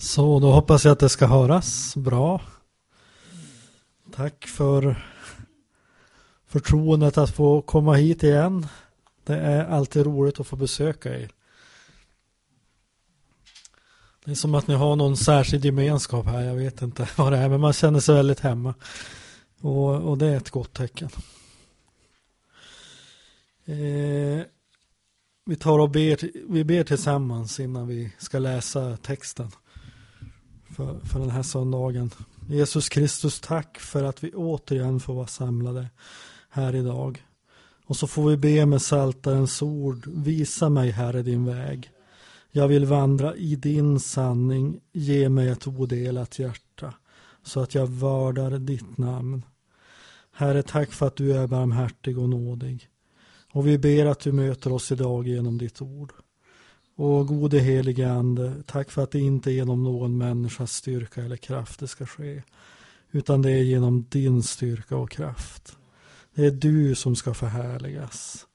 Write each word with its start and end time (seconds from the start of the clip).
Så 0.00 0.40
då 0.40 0.52
hoppas 0.52 0.84
jag 0.84 0.92
att 0.92 0.98
det 0.98 1.08
ska 1.08 1.26
höras 1.26 1.96
bra. 1.96 2.40
Tack 4.12 4.46
för 4.46 5.04
förtroendet 6.46 7.18
att 7.18 7.30
få 7.30 7.62
komma 7.62 7.94
hit 7.94 8.22
igen. 8.22 8.66
Det 9.24 9.36
är 9.36 9.64
alltid 9.64 10.06
roligt 10.06 10.40
att 10.40 10.46
få 10.46 10.56
besöka 10.56 11.18
er. 11.18 11.30
Det 14.24 14.30
är 14.30 14.34
som 14.34 14.54
att 14.54 14.66
ni 14.66 14.74
har 14.74 14.96
någon 14.96 15.16
särskild 15.16 15.64
gemenskap 15.64 16.26
här. 16.26 16.42
Jag 16.42 16.54
vet 16.54 16.82
inte 16.82 17.08
vad 17.16 17.32
det 17.32 17.38
är, 17.38 17.48
men 17.48 17.60
man 17.60 17.72
känner 17.72 18.00
sig 18.00 18.14
väldigt 18.14 18.40
hemma. 18.40 18.74
Och, 19.60 19.94
och 19.94 20.18
det 20.18 20.26
är 20.26 20.36
ett 20.36 20.50
gott 20.50 20.72
tecken. 20.72 21.10
Eh, 23.64 24.44
vi 25.44 25.56
tar 25.58 25.78
och 25.78 25.90
ber, 25.90 26.18
vi 26.52 26.64
ber 26.64 26.84
tillsammans 26.84 27.60
innan 27.60 27.88
vi 27.88 28.12
ska 28.18 28.38
läsa 28.38 28.96
texten 28.96 29.50
för, 30.74 30.98
för 30.98 31.20
den 31.20 31.30
här 31.30 31.42
söndagen. 31.42 32.10
Jesus 32.48 32.88
Kristus, 32.88 33.40
tack 33.40 33.78
för 33.78 34.04
att 34.04 34.24
vi 34.24 34.32
återigen 34.32 35.00
får 35.00 35.14
vara 35.14 35.26
samlade 35.26 35.88
här 36.50 36.74
idag. 36.74 37.24
Och 37.86 37.96
så 37.96 38.06
får 38.06 38.30
vi 38.30 38.36
be 38.36 38.66
med 38.66 38.82
saltarens 38.82 39.62
ord, 39.62 40.06
visa 40.06 40.68
mig 40.68 40.90
Herre 40.90 41.22
din 41.22 41.44
väg. 41.44 41.90
Jag 42.50 42.68
vill 42.68 42.86
vandra 42.86 43.36
i 43.36 43.56
din 43.56 44.00
sanning, 44.00 44.80
ge 44.92 45.28
mig 45.28 45.48
ett 45.48 45.66
odelat 45.66 46.38
hjärta 46.38 46.94
så 47.42 47.60
att 47.60 47.74
jag 47.74 47.86
vördar 47.86 48.58
ditt 48.58 48.98
namn. 48.98 49.42
Herre, 50.32 50.62
tack 50.62 50.92
för 50.92 51.06
att 51.06 51.16
du 51.16 51.32
är 51.32 51.46
barmhärtig 51.46 52.18
och 52.18 52.28
nådig. 52.28 52.88
Och 53.52 53.66
vi 53.66 53.78
ber 53.78 54.06
att 54.06 54.20
du 54.20 54.32
möter 54.32 54.72
oss 54.72 54.92
idag 54.92 55.28
genom 55.28 55.58
ditt 55.58 55.82
ord. 55.82 56.12
Och 57.02 57.26
gode 57.26 57.58
helige 57.58 58.12
Ande, 58.12 58.62
tack 58.66 58.90
för 58.90 59.02
att 59.02 59.10
det 59.10 59.20
inte 59.20 59.50
är 59.50 59.52
genom 59.52 59.82
någon 59.82 60.18
människas 60.18 60.72
styrka 60.72 61.22
eller 61.22 61.36
kraft 61.36 61.80
det 61.80 61.88
ska 61.88 62.06
ske. 62.06 62.42
Utan 63.10 63.42
det 63.42 63.50
är 63.50 63.62
genom 63.62 64.06
din 64.08 64.42
styrka 64.42 64.96
och 64.96 65.10
kraft. 65.10 65.78
Det 66.34 66.46
är 66.46 66.50
du 66.50 66.94
som 66.94 67.16
ska 67.16 67.34
förhärligas. 67.34 68.46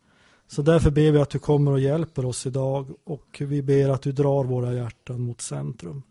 Så 0.47 0.61
därför 0.61 0.91
ber 0.91 1.11
vi 1.11 1.19
att 1.19 1.29
du 1.29 1.39
kommer 1.39 1.71
och 1.71 1.79
hjälper 1.79 2.25
oss 2.25 2.45
idag 2.45 2.87
och 3.03 3.41
vi 3.45 3.61
ber 3.61 3.89
att 3.89 4.01
du 4.01 4.11
drar 4.11 4.43
våra 4.43 4.73
hjärtan 4.73 5.21
mot 5.21 5.41
centrum. 5.41 6.03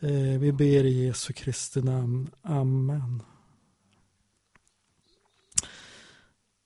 Eh, 0.00 0.38
vi 0.40 0.52
ber 0.52 0.84
i 0.84 1.06
Jesu 1.06 1.32
Kristi 1.32 1.82
namn. 1.82 2.30
Amen. 2.42 3.22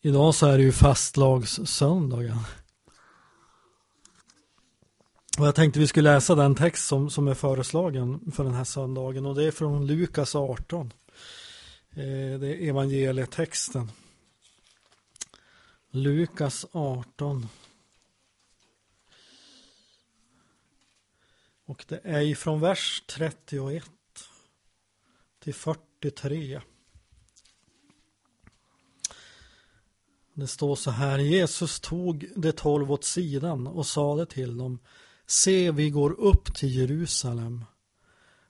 Idag 0.02 0.34
så 0.34 0.46
är 0.46 0.58
det 0.58 0.64
ju 0.64 0.72
fastlagssöndagen. 0.72 2.38
Och 5.38 5.46
jag 5.46 5.54
tänkte 5.54 5.80
vi 5.80 5.86
skulle 5.86 6.14
läsa 6.14 6.34
den 6.34 6.54
text 6.54 6.86
som, 6.86 7.10
som 7.10 7.28
är 7.28 7.34
föreslagen 7.34 8.32
för 8.32 8.44
den 8.44 8.54
här 8.54 8.64
söndagen 8.64 9.26
och 9.26 9.34
det 9.34 9.44
är 9.44 9.50
från 9.50 9.86
Lukas 9.86 10.34
18. 10.34 10.92
Eh, 11.90 12.38
det 12.40 12.48
är 12.48 12.68
evangelietexten. 12.68 13.90
Lukas 15.90 16.66
18. 16.72 17.48
Och 21.66 21.84
det 21.88 22.00
är 22.04 22.20
ifrån 22.20 22.60
vers 22.60 23.02
31 23.06 23.84
till 25.38 25.54
43. 25.54 26.60
Det 30.34 30.46
står 30.46 30.76
så 30.76 30.90
här, 30.90 31.18
Jesus 31.18 31.80
tog 31.80 32.28
de 32.36 32.52
tolv 32.52 32.92
åt 32.92 33.04
sidan 33.04 33.66
och 33.66 33.86
sade 33.86 34.26
till 34.26 34.56
dem, 34.56 34.78
se 35.26 35.70
vi 35.70 35.90
går 35.90 36.20
upp 36.20 36.54
till 36.54 36.76
Jerusalem 36.76 37.64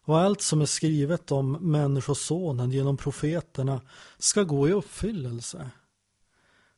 och 0.07 0.19
allt 0.19 0.43
som 0.43 0.61
är 0.61 0.67
skrivet 0.67 1.33
om 1.33 1.53
Människosonen 1.53 2.71
genom 2.71 2.97
profeterna 2.97 3.81
ska 4.19 4.43
gå 4.43 4.69
i 4.69 4.73
uppfyllelse. 4.73 5.71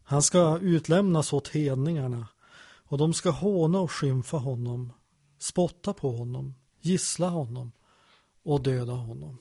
Han 0.02 0.22
ska 0.22 0.58
utlämnas 0.58 1.32
åt 1.32 1.48
hedningarna 1.48 2.28
och 2.88 2.98
de 2.98 3.14
ska 3.14 3.30
håna 3.30 3.80
och 3.80 3.92
skymfa 3.92 4.36
honom, 4.36 4.92
spotta 5.38 5.92
på 5.92 6.16
honom, 6.16 6.54
gissla 6.80 7.28
honom 7.28 7.72
och 8.42 8.62
döda 8.62 8.92
honom. 8.92 9.38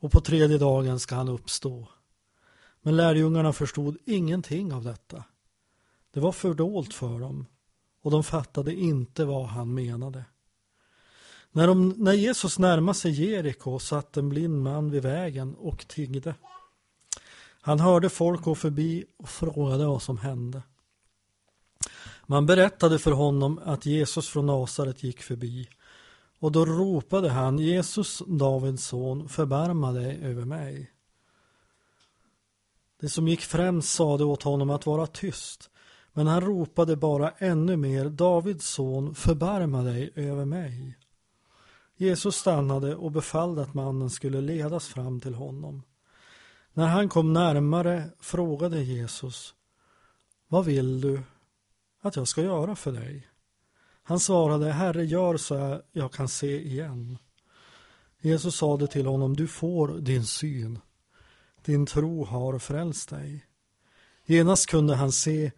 Och 0.00 0.12
på 0.12 0.20
tredje 0.20 0.58
dagen 0.58 1.00
ska 1.00 1.14
han 1.14 1.28
uppstå. 1.28 1.88
Men 2.82 2.96
lärjungarna 2.96 3.52
förstod 3.52 3.96
ingenting 4.06 4.72
av 4.72 4.84
detta. 4.84 5.24
Det 6.10 6.20
var 6.20 6.32
fördolt 6.32 6.94
för 6.94 7.20
dem 7.20 7.46
och 8.02 8.10
de 8.10 8.24
fattade 8.24 8.74
inte 8.74 9.24
vad 9.24 9.46
han 9.46 9.74
menade. 9.74 10.24
När, 11.52 11.66
de, 11.66 11.88
när 11.88 12.12
Jesus 12.12 12.58
närmade 12.58 12.98
sig 12.98 13.24
Jeriko 13.24 13.78
satt 13.78 14.16
en 14.16 14.28
blind 14.28 14.62
man 14.62 14.90
vid 14.90 15.02
vägen 15.02 15.54
och 15.54 15.88
tiggde. 15.88 16.34
Han 17.60 17.80
hörde 17.80 18.08
folk 18.08 18.42
gå 18.42 18.54
förbi 18.54 19.04
och 19.16 19.28
frågade 19.28 19.86
vad 19.86 20.02
som 20.02 20.18
hände. 20.18 20.62
Man 22.26 22.46
berättade 22.46 22.98
för 22.98 23.12
honom 23.12 23.60
att 23.64 23.86
Jesus 23.86 24.28
från 24.28 24.46
Nasaret 24.46 25.02
gick 25.02 25.22
förbi 25.22 25.68
och 26.38 26.52
då 26.52 26.66
ropade 26.66 27.28
han 27.28 27.58
Jesus, 27.58 28.22
Davids 28.26 28.84
son, 28.84 29.28
förbarma 29.28 29.92
dig 29.92 30.20
över 30.22 30.44
mig. 30.44 30.92
Det 33.00 33.08
som 33.08 33.28
gick 33.28 33.40
främst 33.40 33.94
sade 33.94 34.24
åt 34.24 34.42
honom 34.42 34.70
att 34.70 34.86
vara 34.86 35.06
tyst 35.06 35.70
men 36.18 36.26
han 36.26 36.40
ropade 36.40 36.96
bara 36.96 37.30
ännu 37.30 37.76
mer 37.76 38.08
Davids 38.08 38.66
son, 38.66 39.14
förbarma 39.14 39.82
dig 39.82 40.10
över 40.14 40.44
mig. 40.44 40.98
Jesus 41.96 42.36
stannade 42.36 42.94
och 42.94 43.12
befallde 43.12 43.62
att 43.62 43.74
mannen 43.74 44.10
skulle 44.10 44.40
ledas 44.40 44.88
fram 44.88 45.20
till 45.20 45.34
honom. 45.34 45.82
När 46.72 46.86
han 46.86 47.08
kom 47.08 47.32
närmare 47.32 48.10
frågade 48.20 48.82
Jesus 48.82 49.54
Vad 50.48 50.64
vill 50.64 51.00
du 51.00 51.22
att 52.02 52.16
jag 52.16 52.28
ska 52.28 52.42
göra 52.42 52.76
för 52.76 52.92
dig? 52.92 53.28
Han 54.02 54.20
svarade 54.20 54.72
Herre, 54.72 55.04
gör 55.04 55.36
så 55.36 55.82
jag 55.92 56.12
kan 56.12 56.28
se 56.28 56.60
igen. 56.60 57.18
Jesus 58.20 58.56
sade 58.56 58.86
till 58.86 59.06
honom 59.06 59.36
Du 59.36 59.46
får 59.46 59.88
din 59.88 60.24
syn. 60.24 60.78
Din 61.64 61.86
tro 61.86 62.24
har 62.24 62.58
frälst 62.58 63.08
dig. 63.08 63.44
Genast 64.26 64.66
kunde 64.66 64.94
han 64.94 65.12
se 65.12 65.52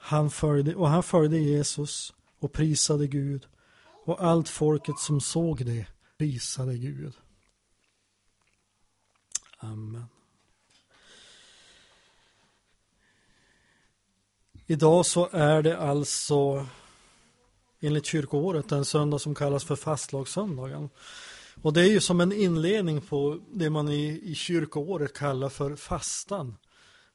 han 0.00 0.30
följde, 0.30 0.74
och 0.74 0.88
han 0.88 1.02
följde 1.02 1.38
Jesus 1.38 2.12
och 2.38 2.52
prisade 2.52 3.06
Gud 3.06 3.46
och 4.04 4.24
allt 4.24 4.48
folket 4.48 4.98
som 4.98 5.20
såg 5.20 5.64
det 5.66 5.86
prisade 6.18 6.76
Gud. 6.76 7.12
Amen. 9.58 10.04
Idag 14.66 15.06
så 15.06 15.28
är 15.32 15.62
det 15.62 15.78
alltså 15.78 16.66
enligt 17.80 18.06
kyrkoåret 18.06 18.72
en 18.72 18.84
söndag 18.84 19.18
som 19.18 19.34
kallas 19.34 19.64
för 19.64 19.76
fastlagssöndagen. 19.76 20.90
Och 21.62 21.72
det 21.72 21.80
är 21.80 21.88
ju 21.88 22.00
som 22.00 22.20
en 22.20 22.32
inledning 22.32 23.00
på 23.00 23.40
det 23.52 23.70
man 23.70 23.88
i, 23.88 24.20
i 24.24 24.34
kyrkoåret 24.34 25.14
kallar 25.14 25.48
för 25.48 25.76
fastan. 25.76 26.56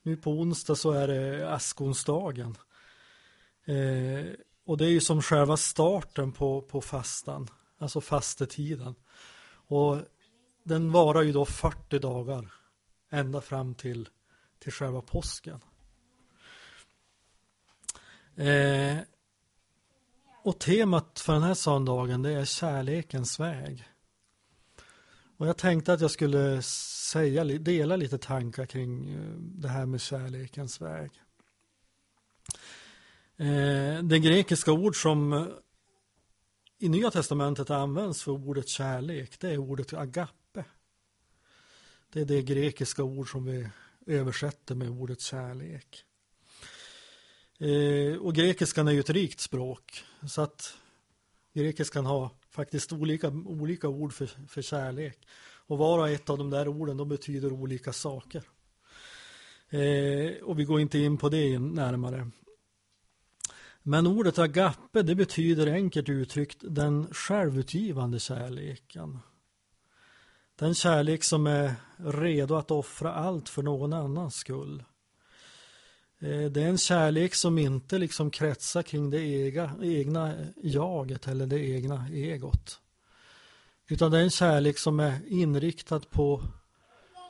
Nu 0.01 0.17
på 0.17 0.31
onsdag 0.31 0.75
så 0.75 0.91
är 0.91 1.07
det 1.07 1.49
askonsdagen. 1.49 2.57
Eh, 3.65 4.33
och 4.65 4.77
det 4.77 4.85
är 4.85 4.89
ju 4.89 5.01
som 5.01 5.21
själva 5.21 5.57
starten 5.57 6.31
på, 6.31 6.61
på 6.61 6.81
fastan, 6.81 7.47
alltså 7.79 8.01
fastetiden. 8.01 8.95
Och 9.67 9.97
den 10.63 10.91
varar 10.91 11.21
ju 11.21 11.31
då 11.31 11.45
40 11.45 11.99
dagar, 11.99 12.53
ända 13.09 13.41
fram 13.41 13.75
till, 13.75 14.09
till 14.59 14.71
själva 14.71 15.01
påsken. 15.01 15.59
Eh, 18.35 18.97
och 20.43 20.59
temat 20.59 21.19
för 21.19 21.33
den 21.33 21.43
här 21.43 21.53
söndagen 21.53 22.21
det 22.21 22.31
är 22.31 22.45
kärlekens 22.45 23.39
väg. 23.39 23.87
Och 25.37 25.47
jag 25.47 25.57
tänkte 25.57 25.93
att 25.93 26.01
jag 26.01 26.11
skulle 26.11 26.61
säga, 26.61 27.43
dela 27.43 27.95
lite 27.95 28.17
tankar 28.17 28.65
kring 28.65 29.09
eh, 29.09 29.35
det 29.37 29.67
här 29.67 29.85
med 29.85 30.01
kärlekens 30.01 30.81
väg. 30.81 31.11
Eh, 33.37 34.03
det 34.03 34.19
grekiska 34.19 34.71
ord 34.71 35.01
som 35.01 35.33
eh, 35.33 35.47
i 36.79 36.89
Nya 36.89 37.11
Testamentet 37.11 37.69
används 37.69 38.23
för 38.23 38.31
ordet 38.31 38.69
kärlek, 38.69 39.39
det 39.39 39.49
är 39.49 39.57
ordet 39.57 39.93
agape. 39.93 40.65
Det 42.09 42.21
är 42.21 42.25
det 42.25 42.41
grekiska 42.41 43.03
ord 43.03 43.31
som 43.31 43.45
vi 43.45 43.67
översätter 44.05 44.75
med 44.75 44.89
ordet 44.89 45.21
kärlek. 45.21 46.05
Eh, 47.59 48.17
och 48.17 48.35
grekiskan 48.35 48.87
är 48.87 48.91
ju 48.91 48.99
ett 48.99 49.09
rikt 49.09 49.39
språk, 49.39 50.03
så 50.27 50.41
att 50.41 50.77
grekiskan 51.53 52.05
har 52.05 52.29
faktiskt 52.49 52.93
olika, 52.93 53.27
olika 53.29 53.87
ord 53.87 54.13
för, 54.13 54.47
för 54.47 54.61
kärlek. 54.61 55.27
Och 55.67 55.77
var 55.77 55.99
och 55.99 56.09
ett 56.09 56.29
av 56.29 56.37
de 56.37 56.49
där 56.49 56.67
orden 56.67 56.97
de 56.97 57.09
betyder 57.09 57.53
olika 57.53 57.93
saker. 57.93 58.43
Eh, 59.69 60.43
och 60.43 60.59
vi 60.59 60.63
går 60.63 60.79
inte 60.81 60.99
in 60.99 61.17
på 61.17 61.29
det 61.29 61.59
närmare. 61.59 62.31
Men 63.87 64.07
ordet 64.07 64.39
agape 64.39 65.01
det 65.01 65.15
betyder 65.15 65.67
enkelt 65.67 66.09
uttryckt 66.09 66.57
den 66.61 67.07
självutgivande 67.13 68.19
kärleken. 68.19 69.19
Den 70.55 70.75
kärlek 70.75 71.23
som 71.23 71.47
är 71.47 71.75
redo 71.97 72.55
att 72.55 72.71
offra 72.71 73.13
allt 73.13 73.49
för 73.49 73.63
någon 73.63 73.93
annans 73.93 74.35
skull. 74.35 74.83
Eh, 76.19 76.51
det 76.51 76.63
är 76.63 76.67
en 76.67 76.77
kärlek 76.77 77.35
som 77.35 77.57
inte 77.57 77.97
liksom 77.97 78.31
kretsar 78.31 78.81
kring 78.81 79.09
det 79.09 79.21
ega, 79.21 79.71
egna 79.81 80.33
jaget 80.55 81.27
eller 81.27 81.47
det 81.47 81.59
egna 81.59 82.07
egot. 82.09 82.79
Utan 83.87 84.11
det 84.11 84.17
är 84.17 84.23
en 84.23 84.29
kärlek 84.29 84.77
som 84.77 84.99
är 84.99 85.19
inriktad 85.27 85.99
på 85.99 86.43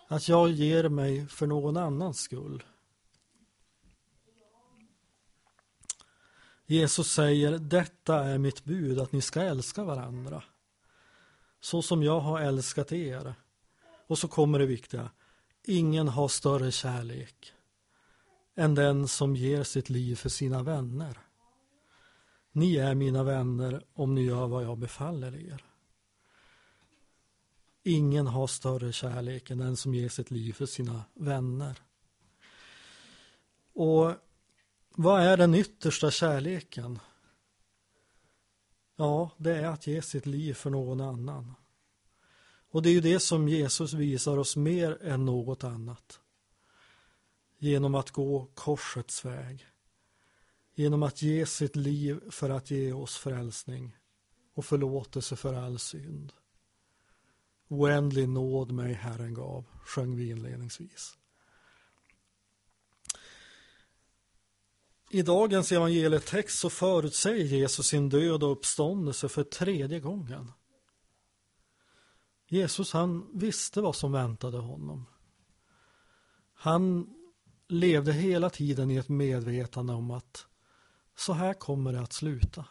att 0.08 0.30
jag 0.30 0.52
ger 0.52 0.90
mig 0.90 1.28
för 1.28 1.48
någon 1.48 1.78
annans 1.78 2.20
skull. 2.20 2.64
Jesus 6.66 7.12
säger, 7.12 7.58
detta 7.58 8.24
är 8.24 8.38
mitt 8.38 8.64
bud, 8.64 9.00
att 9.00 9.12
ni 9.12 9.22
ska 9.22 9.42
älska 9.42 9.84
varandra. 9.84 10.44
Så 11.60 11.82
som 11.82 12.04
jag 12.04 12.20
har 12.20 12.40
älskat 12.40 12.92
er. 12.92 13.36
Och 14.08 14.18
så 14.18 14.28
kommer 14.28 14.60
det 14.60 14.66
viktiga, 14.66 15.10
ingen 15.64 16.08
har 16.08 16.28
större 16.28 16.72
kärlek 16.72 17.54
än 18.56 18.76
den 18.76 19.08
som 19.08 19.36
ger 19.36 19.64
sitt 19.64 19.90
liv 19.90 20.16
för 20.16 20.30
sina 20.30 20.64
vänner. 20.64 21.18
Ni 22.52 22.76
är 22.76 22.96
mina 22.96 23.24
vänner 23.24 23.84
om 23.94 24.16
ni 24.16 24.22
gör 24.22 24.48
vad 24.48 24.64
jag 24.64 24.78
befaller 24.78 25.36
er. 25.36 25.64
Ingen 27.84 28.28
har 28.28 28.48
större 28.48 28.92
kärlek 28.92 29.50
än 29.50 29.58
den 29.58 29.78
som 29.78 29.96
ger 29.96 30.10
sitt 30.10 30.32
liv 30.32 30.54
för 30.54 30.66
sina 30.66 31.04
vänner. 31.14 31.80
Och 33.74 34.14
vad 34.98 35.22
är 35.22 35.38
den 35.38 35.56
yttersta 35.56 36.12
kärleken? 36.12 37.00
Ja, 38.96 39.32
det 39.38 39.56
är 39.56 39.66
att 39.66 39.88
ge 39.88 40.02
sitt 40.02 40.26
liv 40.26 40.54
för 40.54 40.70
någon 40.70 41.02
annan. 41.02 41.56
Och 42.70 42.82
det 42.82 42.90
är 42.90 42.94
ju 42.94 43.02
det 43.02 43.20
som 43.20 43.48
Jesus 43.48 43.94
visar 43.94 44.38
oss 44.38 44.56
mer 44.56 45.04
än 45.04 45.26
något 45.26 45.64
annat. 45.64 46.20
Genom 47.58 47.96
att 47.96 48.12
gå 48.12 48.52
korsets 48.54 49.26
väg. 49.26 49.66
Genom 50.74 51.04
att 51.04 51.22
ge 51.22 51.46
sitt 51.46 51.76
liv 51.76 52.20
för 52.30 52.50
att 52.50 52.72
ge 52.72 52.94
oss 52.94 53.18
frälsning 53.18 53.98
och 54.54 54.66
förlåtelse 54.66 55.36
för 55.36 55.54
all 55.54 55.80
synd. 55.80 56.34
Oändlig 57.68 58.30
nåd 58.30 58.72
mig 58.72 58.94
Herren 58.94 59.34
gav, 59.34 59.66
sjöng 59.84 60.16
vi 60.16 60.30
inledningsvis. 60.30 61.18
I 65.10 65.22
dagens 65.22 65.72
evangelietext 65.72 66.60
så 66.60 66.70
förutsäger 66.70 67.58
Jesus 67.58 67.88
sin 67.88 68.10
död 68.10 68.44
och 68.44 68.52
uppståndelse 68.52 69.30
för 69.30 69.44
tredje 69.44 70.00
gången. 70.00 70.52
Jesus 72.48 72.94
han 72.94 73.40
visste 73.40 73.82
vad 73.82 73.96
som 73.96 74.12
väntade 74.12 74.58
honom. 74.58 75.06
Han 76.54 77.16
levde 77.68 78.14
hela 78.14 78.50
tiden 78.50 78.92
i 78.92 78.96
ett 78.96 79.10
medvetande 79.10 79.94
om 79.94 80.12
att 80.12 80.46
så 81.16 81.34
här 81.34 81.54
kommer 81.54 81.94
det 81.94 82.02
att 82.02 82.14
sluta. 82.14 82.66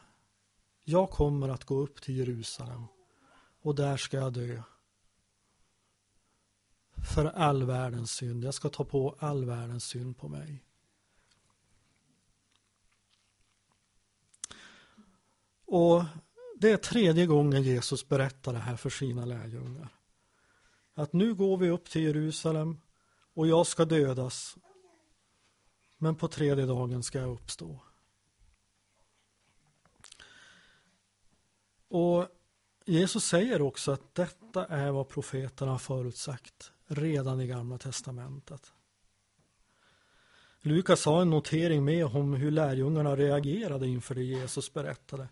Jag 0.85 1.11
kommer 1.11 1.49
att 1.49 1.65
gå 1.65 1.81
upp 1.81 2.03
till 2.03 2.17
Jerusalem 2.17 2.85
och 3.63 3.75
där 3.75 3.97
ska 3.97 4.17
jag 4.17 4.33
dö. 4.33 4.63
För 7.15 7.25
all 7.25 7.65
världens 7.65 8.11
synd. 8.11 8.45
Jag 8.45 8.55
ska 8.55 8.69
ta 8.69 8.85
på 8.85 9.17
all 9.19 9.45
världens 9.45 9.85
synd 9.85 10.19
på 10.19 10.29
mig. 10.29 10.65
Och 15.75 16.05
det 16.56 16.71
är 16.71 16.76
tredje 16.76 17.26
gången 17.26 17.62
Jesus 17.62 18.09
berättar 18.09 18.53
det 18.53 18.59
här 18.59 18.76
för 18.76 18.91
sina 18.91 19.25
lärjungar. 19.25 19.88
Att 20.94 21.12
nu 21.12 21.35
går 21.35 21.56
vi 21.56 21.71
upp 21.71 21.91
till 21.91 22.03
Jerusalem 22.03 22.81
och 23.35 23.47
jag 23.47 23.67
ska 23.67 23.85
dödas. 23.85 24.56
Men 25.99 26.17
på 26.17 26.29
tredje 26.29 26.67
dagen 26.67 27.03
ska 27.03 27.19
jag 27.19 27.31
uppstå. 27.31 27.81
Och 31.88 32.26
Jesus 32.85 33.25
säger 33.25 33.62
också 33.62 33.93
att 33.93 34.15
detta 34.15 34.67
är 34.67 34.91
vad 34.91 35.09
profeterna 35.09 35.71
har 35.71 35.79
förutsagt 35.79 36.73
redan 36.87 37.41
i 37.41 37.47
Gamla 37.47 37.79
Testamentet. 37.79 38.73
Lukas 40.67 41.05
har 41.05 41.23
en 41.23 41.31
notering 41.31 41.85
med 41.85 42.06
om 42.06 42.35
hur 42.35 42.50
lärjungarna 42.50 43.17
reagerade 43.17 43.87
inför 43.87 44.15
det 44.15 44.23
Jesus 44.23 44.73
berättade. 44.73 45.29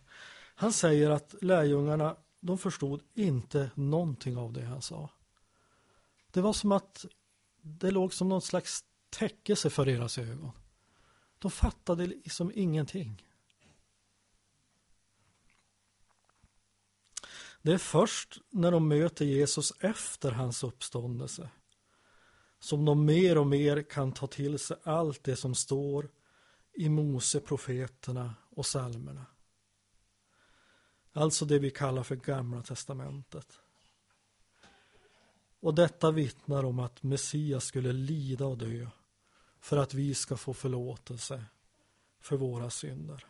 Han 0.55 0.73
säger 0.73 1.11
att 1.11 1.35
lärjungarna, 1.41 2.17
de 2.41 2.59
förstod 2.59 3.03
inte 3.15 3.71
någonting 3.75 4.37
av 4.37 4.53
det 4.53 4.65
han 4.65 4.83
sa. 4.83 5.11
Det 6.31 6.41
var 6.41 6.53
som 6.53 6.73
att 6.73 7.05
det 7.61 7.91
låg 7.91 8.15
som 8.15 8.29
någon 8.29 8.43
slags 8.43 8.85
täckelse 9.11 9.71
för 9.71 9.87
deras 9.87 10.19
ögon. 10.19 10.53
De 11.39 11.51
fattade 11.51 12.07
liksom 12.07 12.53
ingenting. 12.55 13.27
Det 17.63 17.73
är 17.73 17.79
först 17.79 18.39
när 18.51 18.71
de 18.73 18.89
möter 18.89 19.25
Jesus 19.25 19.73
efter 19.81 20.31
hans 20.31 20.65
uppståndelse 20.65 21.51
som 22.63 22.85
de 22.85 23.05
mer 23.05 23.39
och 23.39 23.47
mer 23.47 23.83
kan 23.83 24.13
ta 24.13 24.27
till 24.27 24.59
sig 24.59 24.77
allt 24.83 25.25
det 25.25 25.37
som 25.37 25.55
står 25.55 26.11
i 26.73 26.89
Mose, 26.89 27.41
profeterna 27.41 28.35
och 28.51 28.65
psalmerna. 28.65 29.27
Alltså 31.12 31.44
det 31.44 31.59
vi 31.59 31.70
kallar 31.70 32.03
för 32.03 32.17
Gamla 32.17 32.62
testamentet. 32.62 33.59
Och 35.61 35.75
detta 35.75 36.11
vittnar 36.11 36.64
om 36.64 36.79
att 36.79 37.03
Messias 37.03 37.64
skulle 37.64 37.93
lida 37.93 38.47
och 38.47 38.59
dö 38.59 38.87
för 39.61 39.76
att 39.76 39.94
vi 39.94 40.14
ska 40.14 40.37
få 40.37 40.55
förlåtelse 40.55 41.44
för 42.20 42.37
våra 42.37 42.70
synder. 42.70 43.26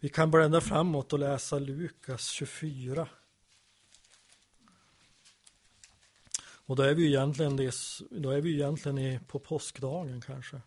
Vi 0.00 0.08
kan 0.08 0.30
blända 0.30 0.60
framåt 0.60 1.12
och 1.12 1.18
läsa 1.18 1.58
Lukas 1.58 2.28
24. 2.28 3.08
Och 6.66 6.76
då 6.76 6.82
är 6.82 6.94
vi 6.94 7.06
egentligen, 7.06 7.56
då 8.10 8.30
är 8.30 8.40
vi 8.40 8.54
egentligen 8.54 9.24
på 9.24 9.38
påskdagen 9.38 10.20
kanske. 10.20 10.60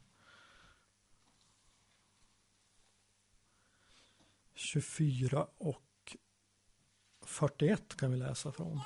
24 4.57 5.47
och 5.57 6.17
41 7.25 7.97
kan 7.97 8.11
vi 8.11 8.17
läsa 8.17 8.51
från. 8.51 8.81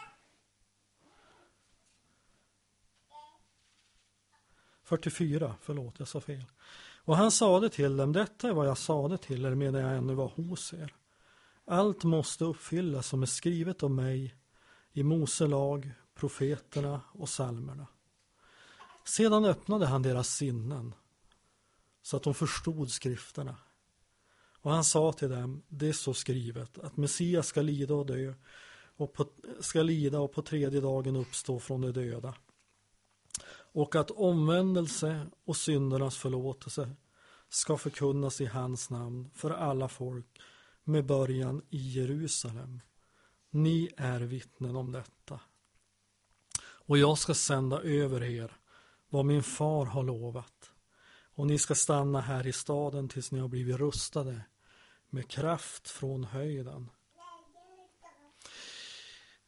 44, 4.84 5.56
förlåt 5.62 6.00
jag 6.00 6.08
sa 6.08 6.22
fel. 6.22 6.46
Och 7.04 7.18
han 7.18 7.32
sade 7.32 7.70
till 7.70 7.98
dem, 7.98 8.14
detta 8.14 8.48
är 8.50 8.54
vad 8.54 8.68
jag 8.68 8.78
sade 8.78 9.18
till 9.18 9.46
er 9.46 9.56
medan 9.56 9.82
jag 9.82 9.98
ännu 9.98 10.14
var 10.14 10.28
hos 10.28 10.74
er. 10.74 10.96
Allt 11.66 12.04
måste 12.04 12.46
uppfyllas 12.46 13.08
som 13.08 13.22
är 13.22 13.26
skrivet 13.26 13.84
om 13.84 13.96
mig 13.96 14.36
i 14.94 15.04
Mose 15.04 15.48
lag, 15.48 15.92
profeterna 16.14 17.02
och 17.12 17.30
salmerna. 17.30 17.88
Sedan 19.06 19.46
öppnade 19.46 19.86
han 19.86 20.02
deras 20.02 20.28
sinnen 20.28 20.96
så 22.02 22.18
att 22.18 22.24
de 22.24 22.34
förstod 22.34 22.92
skrifterna. 22.92 23.58
Och 24.62 24.72
han 24.72 24.84
sa 24.84 25.14
till 25.14 25.30
dem, 25.30 25.64
det 25.68 25.88
är 25.90 25.94
så 25.94 26.14
skrivet 26.14 26.78
att 26.78 26.98
Messias 26.98 27.48
ska 27.48 27.62
lida 27.62 27.94
och 27.94 28.06
dö 28.06 28.34
och 28.96 29.14
på, 29.14 29.26
ska 29.60 29.82
lida 29.82 30.20
och 30.20 30.32
på 30.32 30.42
tredje 30.42 30.82
dagen 30.82 31.16
uppstå 31.16 31.60
från 31.60 31.82
de 31.82 31.92
döda. 31.92 32.36
Och 33.74 33.96
att 33.96 34.12
omvändelse 34.12 35.28
och 35.46 35.58
syndernas 35.58 36.18
förlåtelse 36.18 36.96
ska 37.50 37.78
förkunnas 37.78 38.42
i 38.42 38.46
hans 38.46 38.90
namn 38.90 39.30
för 39.34 39.52
alla 39.52 39.90
folk 39.90 40.42
med 40.84 41.06
början 41.06 41.62
i 41.70 41.78
Jerusalem. 41.78 42.82
Ni 43.50 43.90
är 43.98 44.20
vittnen 44.20 44.76
om 44.76 44.92
detta. 44.92 45.40
Och 46.64 46.98
jag 46.98 47.18
ska 47.18 47.34
sända 47.34 47.82
över 47.82 48.24
er 48.24 48.52
vad 49.10 49.26
min 49.26 49.44
far 49.44 49.86
har 49.86 50.04
lovat. 50.04 50.72
Och 51.34 51.48
ni 51.48 51.58
ska 51.58 51.76
stanna 51.76 52.22
här 52.22 52.48
i 52.48 52.54
staden 52.54 53.10
tills 53.10 53.32
ni 53.32 53.40
har 53.40 53.48
blivit 53.48 53.78
rustade 53.78 54.42
med 55.12 55.28
kraft 55.28 55.90
från 55.90 56.24
höjden. 56.24 56.90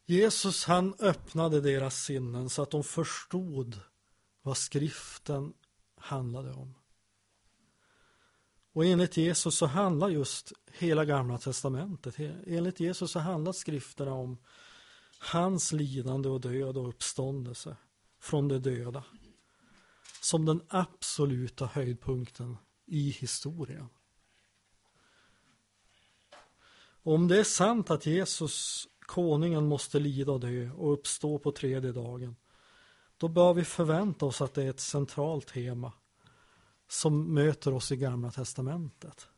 Jesus 0.06 0.64
han 0.64 0.94
öppnade 0.98 1.60
deras 1.60 1.96
sinnen 1.96 2.50
så 2.50 2.62
att 2.62 2.70
de 2.70 2.84
förstod 2.84 3.80
vad 4.42 4.56
skriften 4.56 5.54
handlade 5.96 6.52
om. 6.52 6.74
Och 8.72 8.84
enligt 8.84 9.16
Jesus 9.16 9.58
så 9.58 9.66
handlar 9.66 10.08
just 10.08 10.52
hela 10.72 11.04
gamla 11.04 11.38
testamentet, 11.38 12.14
enligt 12.46 12.80
Jesus 12.80 13.12
så 13.12 13.18
handlar 13.18 13.52
skrifterna 13.52 14.12
om 14.12 14.38
hans 15.18 15.72
lidande 15.72 16.28
och 16.28 16.40
död 16.40 16.76
och 16.76 16.88
uppståndelse 16.88 17.76
från 18.20 18.48
de 18.48 18.58
döda. 18.58 19.04
Som 20.20 20.44
den 20.44 20.62
absoluta 20.68 21.66
höjdpunkten 21.66 22.56
i 22.86 23.10
historien. 23.10 23.88
Om 27.06 27.28
det 27.28 27.38
är 27.38 27.44
sant 27.44 27.90
att 27.90 28.06
Jesus, 28.06 28.88
konungen, 29.00 29.66
måste 29.66 29.98
lida 29.98 30.32
och 30.32 30.40
dö 30.40 30.70
och 30.70 30.92
uppstå 30.92 31.38
på 31.38 31.52
tredje 31.52 31.92
dagen, 31.92 32.36
då 33.16 33.28
bör 33.28 33.54
vi 33.54 33.64
förvänta 33.64 34.26
oss 34.26 34.40
att 34.40 34.54
det 34.54 34.62
är 34.62 34.70
ett 34.70 34.80
centralt 34.80 35.46
tema 35.46 35.92
som 36.88 37.34
möter 37.34 37.74
oss 37.74 37.92
i 37.92 37.96
Gamla 37.96 38.30
Testamentet. 38.30 39.28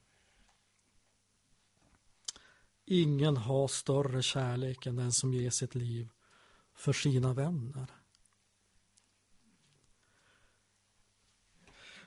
Ingen 2.85 3.37
har 3.37 3.69
större 3.69 4.23
kärlek 4.23 4.87
än 4.87 4.97
den 4.97 5.13
som 5.13 5.35
ger 5.35 5.51
sitt 5.51 5.75
liv 5.75 6.09
för 6.75 6.93
sina 6.93 7.35
vänner. 7.35 7.87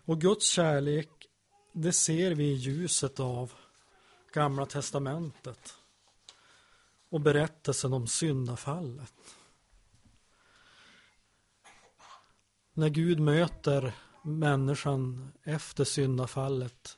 Och 0.05 0.21
Guds 0.21 0.49
kärlek, 0.49 1.09
det 1.73 1.93
ser 1.93 2.35
vi 2.35 2.43
i 2.43 2.53
ljuset 2.53 3.19
av 3.19 3.53
Gamla 4.33 4.65
Testamentet 4.65 5.73
och 7.09 7.21
berättelsen 7.21 7.93
om 7.93 8.07
syndafallet. 8.07 9.13
När 12.73 12.89
Gud 12.89 13.19
möter 13.19 13.93
människan 14.23 15.31
efter 15.43 15.83
syndafallet, 15.83 16.97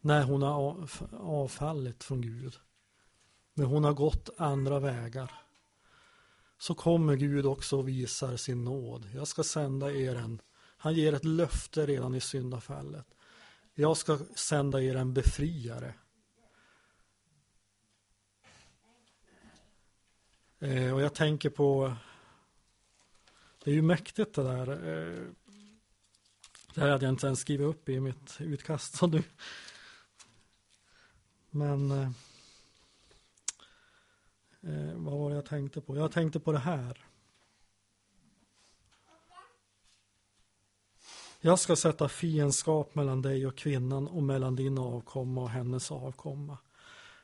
när 0.00 0.22
hon 0.22 0.42
har 0.42 0.88
avfallit 1.20 2.04
från 2.04 2.20
Gud, 2.20 2.58
när 3.54 3.64
hon 3.64 3.84
har 3.84 3.92
gått 3.92 4.30
andra 4.38 4.78
vägar, 4.78 5.32
så 6.58 6.74
kommer 6.74 7.16
Gud 7.16 7.46
också 7.46 7.78
och 7.78 7.88
visar 7.88 8.36
sin 8.36 8.64
nåd. 8.64 9.10
Jag 9.14 9.28
ska 9.28 9.42
sända 9.42 9.92
er 9.92 10.16
en, 10.16 10.40
han 10.76 10.94
ger 10.94 11.12
ett 11.12 11.24
löfte 11.24 11.86
redan 11.86 12.14
i 12.14 12.20
syndafallet. 12.20 13.06
Jag 13.74 13.96
ska 13.96 14.18
sända 14.34 14.82
er 14.82 14.96
en 14.96 15.14
befriare 15.14 15.94
Eh, 20.62 20.94
och 20.94 21.02
jag 21.02 21.14
tänker 21.14 21.50
på, 21.50 21.96
det 23.64 23.70
är 23.70 23.74
ju 23.74 23.82
mäktigt 23.82 24.34
det 24.34 24.42
där. 24.42 24.70
Eh, 24.70 25.26
det 26.74 26.80
här 26.80 26.90
hade 26.90 27.04
jag 27.04 27.12
inte 27.12 27.26
ens 27.26 27.40
skrivit 27.40 27.66
upp 27.66 27.88
i 27.88 28.00
mitt 28.00 28.36
utkast. 28.40 28.96
som 28.96 29.10
du. 29.10 29.22
Men 31.50 31.90
eh, 31.90 32.10
eh, 34.60 34.94
vad 34.94 35.18
var 35.18 35.30
det 35.30 35.36
jag 35.36 35.46
tänkte 35.46 35.80
på? 35.80 35.96
Jag 35.96 36.12
tänkte 36.12 36.40
på 36.40 36.52
det 36.52 36.58
här. 36.58 37.04
Jag 41.40 41.58
ska 41.58 41.76
sätta 41.76 42.08
fiendskap 42.08 42.94
mellan 42.94 43.22
dig 43.22 43.46
och 43.46 43.56
kvinnan 43.56 44.08
och 44.08 44.22
mellan 44.22 44.56
din 44.56 44.78
avkomma 44.78 45.42
och 45.42 45.50
hennes 45.50 45.90
avkomma. 45.90 46.58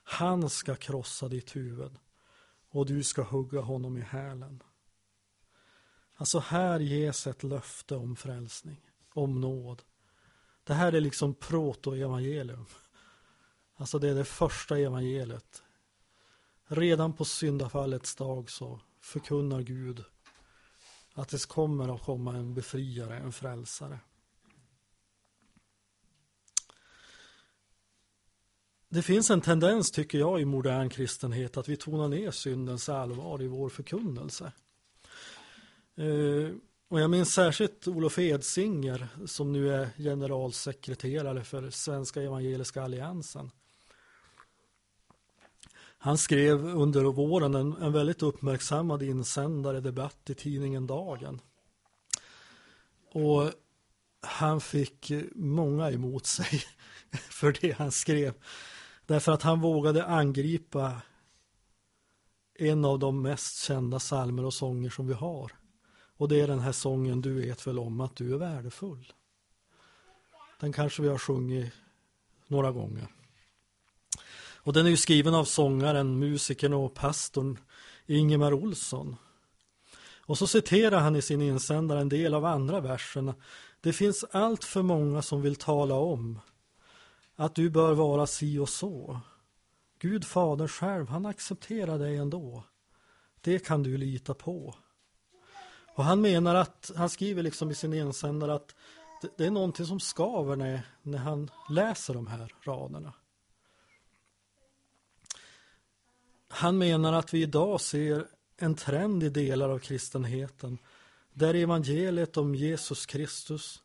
Han 0.05 0.51
ska 0.51 0.75
krossa 0.75 1.29
ditt 1.29 1.57
huvud 1.57 1.99
och 2.77 2.87
du 2.87 3.05
ska 3.05 3.23
hugga 3.23 3.61
honom 3.61 3.97
i 3.97 4.01
hälen. 4.01 4.63
Alltså 6.17 6.39
här 6.39 6.81
ges 6.81 7.27
ett 7.27 7.43
löfte 7.43 7.97
om 7.97 8.17
frälsning, 8.17 8.81
om 9.15 9.41
nåd. 9.41 9.83
Det 10.65 10.75
här 10.75 10.93
är 10.93 11.01
liksom 11.01 11.35
protoevangelium. 11.35 12.67
Alltså 13.77 13.99
det 13.99 14.09
är 14.09 14.15
det 14.15 14.25
första 14.25 14.79
evangeliet. 14.79 15.63
Redan 16.67 17.13
på 17.13 17.25
syndafallets 17.25 18.17
dag 18.17 18.51
så 18.51 18.81
förkunnar 19.01 19.61
Gud 19.61 20.05
att 21.15 21.29
det 21.29 21.49
kommer 21.49 21.95
att 21.95 22.03
komma 22.03 22.37
en 22.37 22.55
befriare, 22.55 23.19
en 23.19 23.33
frälsare. 23.33 23.99
Det 28.89 29.03
finns 29.03 29.31
en 29.31 29.41
tendens, 29.41 29.91
tycker 29.91 30.19
jag, 30.19 30.41
i 30.41 30.45
modern 30.45 30.89
kristenhet 30.89 31.57
att 31.57 31.69
vi 31.69 31.77
tonar 31.77 32.09
ner 32.09 32.31
syndens 32.31 32.89
allvar 32.89 33.43
i 33.43 33.47
vår 33.47 33.69
förkunnelse. 33.69 34.53
Eh, 35.97 36.57
och 36.89 37.01
jag 37.01 37.11
minns 37.11 37.35
särskilt 37.35 37.89
Olof 37.89 38.19
Edsinger 38.19 39.09
som 39.27 39.53
nu 39.53 39.75
är 39.75 39.91
generalsekreterare 39.99 41.45
för 41.45 41.71
Svenska 41.71 42.23
Evangeliska 42.23 42.83
Alliansen. 42.83 43.51
Han 45.99 46.19
skrev 46.19 46.67
under 46.67 47.03
våren 47.03 47.55
en, 47.55 47.73
en 47.73 47.93
väldigt 47.93 48.23
uppmärksammad 48.23 49.03
insändare 49.03 49.81
debatt 49.81 50.31
i 50.31 50.35
tidningen 50.35 50.87
Dagen. 50.87 51.41
Och 53.13 53.51
han 54.21 54.61
fick 54.61 55.13
många 55.35 55.91
emot 55.91 56.27
sig 56.27 56.63
för 57.11 57.57
det 57.61 57.73
han 57.73 57.93
skrev. 57.93 58.35
Därför 59.07 59.33
att 59.33 59.43
han 59.43 59.61
vågade 59.61 60.07
angripa 60.07 61.03
en 62.59 62.85
av 62.85 62.99
de 62.99 63.23
mest 63.23 63.65
kända 63.65 63.99
salmer 63.99 64.45
och 64.45 64.55
sånger 64.55 64.91
som 64.91 65.07
vi 65.07 65.15
har. 65.15 65.53
Och 66.17 66.29
det 66.29 66.41
är 66.41 66.47
den 66.47 66.61
här 66.61 66.73
sången 66.73 67.21
Du 67.21 67.35
vet 67.35 67.67
väl 67.67 67.79
om 67.79 68.01
att 68.01 68.17
du 68.17 68.35
är 68.35 68.39
värdefull. 68.39 69.13
Den 70.61 70.73
kanske 70.73 71.03
vi 71.03 71.09
har 71.09 71.19
sjungit 71.19 71.73
några 72.47 72.73
gånger. 72.73 73.09
Och 74.67 74.73
den 74.73 74.87
är 74.87 74.91
ju 74.91 74.97
skriven 74.97 75.35
av 75.35 75.45
sångaren, 75.45 76.19
musikern 76.19 76.73
och 76.73 76.95
pastorn 76.95 77.59
Ingemar 78.07 78.53
Olsson. 78.53 79.17
Och 80.27 80.39
så 80.39 80.47
citerar 80.47 81.01
han 81.01 81.17
i 81.17 81.23
sin 81.23 81.43
insändare 81.43 82.01
en 82.01 82.09
del 82.09 82.35
av 82.35 82.45
andra 82.45 82.81
verserna. 82.81 83.35
Det 83.81 83.93
finns 83.93 84.25
allt 84.25 84.65
för 84.65 84.83
många 84.83 85.23
som 85.23 85.43
vill 85.43 85.57
tala 85.57 85.95
om 85.95 86.41
att 87.37 87.55
du 87.55 87.71
bör 87.71 87.95
vara 87.95 88.27
si 88.27 88.59
och 88.59 88.69
så. 88.69 89.21
Gud 89.99 90.25
fader 90.25 90.69
själv, 90.69 91.09
han 91.09 91.27
accepterar 91.27 91.99
dig 91.99 92.17
ändå. 92.17 92.65
Det 93.41 93.59
kan 93.59 93.83
du 93.83 93.97
lita 93.97 94.35
på. 94.35 94.75
Och 95.95 96.05
han 96.05 96.21
menar 96.21 96.55
att, 96.55 96.91
han 96.97 97.11
skriver 97.11 97.43
liksom 97.43 97.71
i 97.71 97.75
sin 97.75 97.93
insändare 97.93 98.55
att 98.55 98.75
det, 99.23 99.31
det 99.37 99.47
är 99.47 99.51
någonting 99.51 99.87
som 99.87 100.01
skaver 100.01 100.57
när, 100.57 100.83
när 101.03 101.19
han 101.19 101.51
läser 101.71 102.15
de 102.15 102.27
här 102.27 102.53
raderna. 102.63 103.13
Han 106.49 106.79
menar 106.79 107.13
att 107.13 107.35
vi 107.35 107.43
idag 107.43 107.81
ser 107.81 108.27
en 108.57 108.75
trend 108.75 109.23
i 109.23 109.29
delar 109.29 109.69
av 109.69 109.79
kristenheten 109.79 110.79
där 111.33 111.55
evangeliet 111.55 112.37
om 112.37 112.55
Jesus 112.55 113.07
Kristus, 113.07 113.83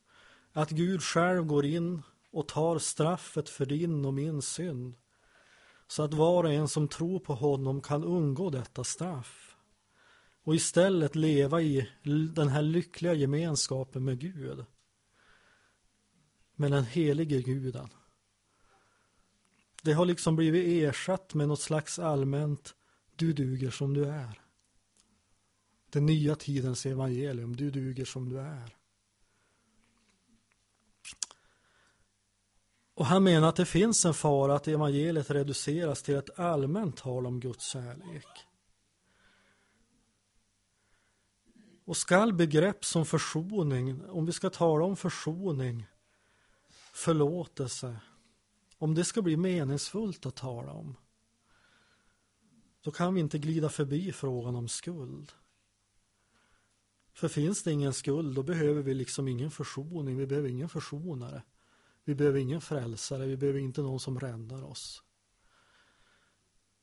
att 0.53 0.69
Gud 0.69 1.03
själv 1.03 1.45
går 1.45 1.65
in 1.65 2.01
och 2.31 2.47
tar 2.47 2.79
straffet 2.79 3.49
för 3.49 3.65
din 3.65 4.05
och 4.05 4.13
min 4.13 4.41
synd 4.41 4.95
så 5.87 6.03
att 6.03 6.13
var 6.13 6.43
och 6.43 6.53
en 6.53 6.67
som 6.67 6.87
tror 6.87 7.19
på 7.19 7.33
honom 7.33 7.81
kan 7.81 8.03
undgå 8.03 8.49
detta 8.49 8.83
straff 8.83 9.55
och 10.43 10.55
istället 10.55 11.15
leva 11.15 11.61
i 11.61 11.89
den 12.35 12.47
här 12.47 12.61
lyckliga 12.61 13.13
gemenskapen 13.13 14.03
med 14.03 14.19
Gud 14.19 14.65
med 16.55 16.71
den 16.71 16.83
helige 16.83 17.41
guden. 17.41 17.89
Det 19.83 19.93
har 19.93 20.05
liksom 20.05 20.35
blivit 20.35 20.83
ersatt 20.83 21.33
med 21.33 21.47
något 21.47 21.61
slags 21.61 21.99
allmänt 21.99 22.75
du 23.15 23.33
duger 23.33 23.71
som 23.71 23.93
du 23.93 24.05
är. 24.05 24.41
Den 25.89 26.05
nya 26.05 26.35
tidens 26.35 26.85
evangelium, 26.85 27.55
du 27.55 27.71
duger 27.71 28.05
som 28.05 28.29
du 28.29 28.39
är. 28.39 28.75
Och 33.01 33.07
han 33.07 33.23
menar 33.23 33.49
att 33.49 33.55
det 33.55 33.65
finns 33.65 34.05
en 34.05 34.13
fara 34.13 34.55
att 34.55 34.67
evangeliet 34.67 35.31
reduceras 35.31 36.03
till 36.03 36.15
ett 36.15 36.39
allmänt 36.39 36.97
tal 36.97 37.25
om 37.25 37.39
Guds 37.39 37.65
kärlek. 37.65 38.27
Och 41.85 41.97
skall 41.97 42.33
begrepp 42.33 42.85
som 42.85 43.05
försoning, 43.05 44.05
om 44.09 44.25
vi 44.25 44.31
ska 44.31 44.49
tala 44.49 44.85
om 44.85 44.95
försoning, 44.95 45.87
förlåtelse, 46.93 47.99
om 48.77 48.95
det 48.95 49.03
ska 49.03 49.21
bli 49.21 49.37
meningsfullt 49.37 50.25
att 50.25 50.35
tala 50.35 50.71
om, 50.71 50.95
då 52.81 52.91
kan 52.91 53.13
vi 53.13 53.19
inte 53.19 53.39
glida 53.39 53.69
förbi 53.69 54.11
frågan 54.11 54.55
om 54.55 54.67
skuld. 54.67 55.31
För 57.13 57.27
finns 57.27 57.63
det 57.63 57.71
ingen 57.71 57.93
skuld, 57.93 58.35
då 58.35 58.43
behöver 58.43 58.81
vi 58.81 58.93
liksom 58.93 59.27
ingen 59.27 59.51
försoning, 59.51 60.17
vi 60.17 60.27
behöver 60.27 60.49
ingen 60.49 60.69
försonare. 60.69 61.43
Vi 62.11 62.15
behöver 62.15 62.39
ingen 62.39 62.61
frälsare, 62.61 63.25
vi 63.25 63.37
behöver 63.37 63.59
inte 63.59 63.81
någon 63.81 63.99
som 63.99 64.19
räddar 64.19 64.63
oss. 64.63 65.03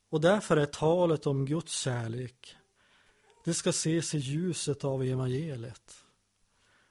Och 0.09 0.21
därför 0.21 0.57
är 0.57 0.65
talet 0.65 1.27
om 1.27 1.45
Guds 1.45 1.79
kärlek, 1.79 2.55
det 3.45 3.53
ska 3.53 3.69
ses 3.69 4.15
i 4.15 4.17
ljuset 4.17 4.83
av 4.83 5.03
evangeliet. 5.03 6.05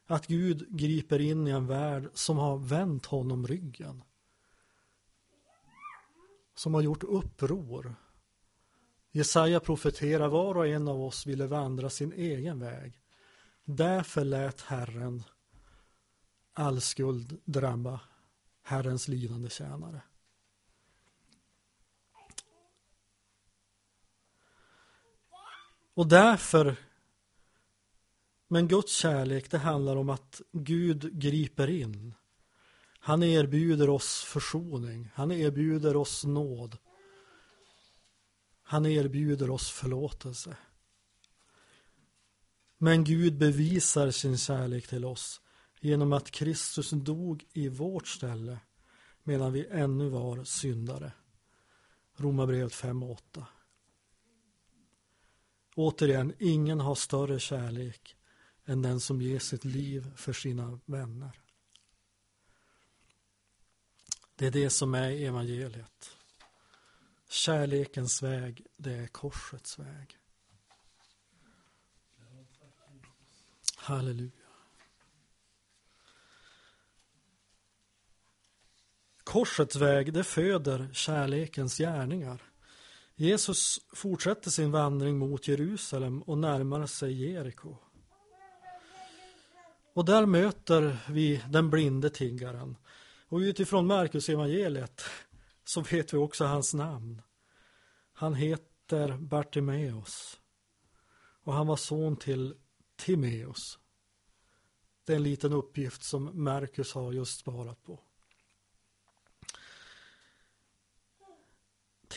Att 0.07 0.27
Gud 0.27 0.67
griper 0.71 1.19
in 1.19 1.49
i 1.49 1.51
en 1.51 1.67
värld 1.67 2.11
som 2.15 2.39
har 2.39 2.59
vänt 2.59 3.07
honom 3.07 3.47
ryggen. 3.47 4.03
Som 6.55 6.75
har 6.75 6.81
gjort 6.81 7.05
uppror. 7.05 7.95
Jesaja 9.11 9.61
profeterar 9.61 10.29
var 10.29 10.55
och 10.55 10.67
en 10.67 10.89
av 10.89 11.03
oss 11.03 11.27
ville 11.27 11.47
vandra 11.47 11.91
sin 11.91 12.13
egen 12.13 12.59
väg. 12.59 13.01
Därför 13.65 14.25
lät 14.25 14.61
Herren 14.61 15.23
all 16.53 16.81
skuld 16.81 17.41
drabba 17.45 18.01
Herrens 18.69 19.09
lidande 19.09 19.51
tjänare. 19.51 20.03
Och 25.95 26.07
därför, 26.09 26.77
men 28.49 28.69
Guds 28.69 28.97
kärlek 28.97 29.51
det 29.51 29.59
handlar 29.59 29.97
om 29.97 30.11
att 30.11 30.41
Gud 30.53 31.21
griper 31.21 31.71
in. 31.71 32.15
Han 32.99 33.23
erbjuder 33.23 33.91
oss 33.91 34.25
försoning, 34.25 35.11
han 35.15 35.33
erbjuder 35.33 35.97
oss 35.97 36.25
nåd. 36.25 36.79
Han 38.63 38.87
erbjuder 38.87 39.51
oss 39.51 39.71
förlåtelse. 39.71 40.57
Men 42.79 43.05
Gud 43.05 43.39
bevisar 43.39 44.11
sin 44.11 44.39
kärlek 44.39 44.87
till 44.89 45.05
oss 45.05 45.41
genom 45.81 46.13
att 46.13 46.31
Kristus 46.31 46.91
dog 46.91 47.45
i 47.53 47.69
vårt 47.69 48.09
ställe 48.09 48.59
medan 49.23 49.53
vi 49.53 49.67
ännu 49.67 50.09
var 50.09 50.45
syndare. 50.45 51.13
Romarbrevet 52.17 52.75
5 52.75 53.03
och 53.03 53.11
8. 53.11 53.47
Återigen, 55.75 56.35
ingen 56.39 56.81
har 56.81 56.95
större 56.95 57.41
kärlek 57.41 58.17
än 58.65 58.83
den 58.83 59.01
som 59.01 59.23
ger 59.23 59.39
sitt 59.39 59.65
liv 59.65 60.13
för 60.17 60.33
sina 60.33 60.81
vänner. 60.85 61.41
Det 64.35 64.47
är 64.47 64.51
det 64.51 64.71
som 64.71 64.95
är 64.95 65.11
evangeliet. 65.11 66.11
Kärlekens 67.29 68.23
väg, 68.23 68.67
det 68.77 68.93
är 68.93 69.07
korsets 69.07 69.79
väg. 69.79 70.19
Halleluja. 73.77 74.48
Korsets 79.29 79.77
väg, 79.77 80.13
det 80.13 80.25
föder 80.25 80.89
kärlekens 80.93 81.79
gärningar. 81.79 82.43
Jesus 83.15 83.79
fortsätter 83.95 84.51
sin 84.51 84.71
vandring 84.71 85.19
mot 85.19 85.49
Jerusalem 85.49 86.23
och 86.23 86.39
närmar 86.39 86.87
sig 86.87 87.25
Jeriko. 87.25 87.77
Och 89.95 90.05
där 90.05 90.27
möter 90.27 90.99
vi 91.09 91.43
den 91.49 91.71
blinde 91.71 92.11
tiggaren. 92.11 92.77
Och 93.29 93.39
utifrån 93.39 93.87
Markus 93.87 94.29
evangeliet 94.29 95.03
så 95.65 95.81
vet 95.81 96.15
vi 96.15 96.19
också 96.19 96.45
hans 96.45 96.75
namn. 96.75 97.23
Han 98.13 98.35
heter 98.35 99.17
Bartimeus 99.17 100.41
och 101.45 101.53
han 101.55 101.67
var 101.67 101.77
son 101.77 102.17
till 102.17 102.55
Timeus. 102.97 103.79
Det 105.07 105.13
är 105.13 105.17
en 105.17 105.23
liten 105.23 105.53
uppgift 105.53 106.03
som 106.03 106.45
Markus 106.45 106.93
har 106.93 107.13
just 107.13 107.41
sparat 107.41 107.83
på. 107.83 108.08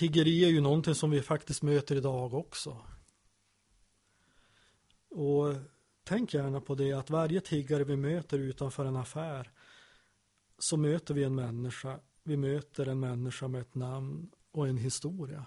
Tiggeri 0.02 0.46
är 0.46 0.50
ju 0.50 0.62
någonting 0.62 0.96
som 0.96 1.12
vi 1.12 1.22
faktiskt 1.22 1.62
möter 1.62 1.96
idag 1.96 2.34
också. 2.34 2.86
Och 5.10 5.56
tänk 6.04 6.34
gärna 6.34 6.62
på 6.62 6.76
det 6.76 6.94
att 6.94 7.10
varje 7.10 7.42
tiggare 7.42 7.84
vi 7.84 7.96
möter 7.96 8.40
utanför 8.40 8.86
en 8.86 8.96
affär 8.96 9.52
så 10.58 10.78
möter 10.78 11.14
vi 11.14 11.24
en 11.24 11.36
människa. 11.36 12.00
Vi 12.24 12.38
möter 12.38 12.86
en 12.86 13.00
människa 13.00 13.48
med 13.48 13.62
ett 13.62 13.76
namn 13.76 14.32
och 14.52 14.68
en 14.68 14.78
historia. 14.78 15.46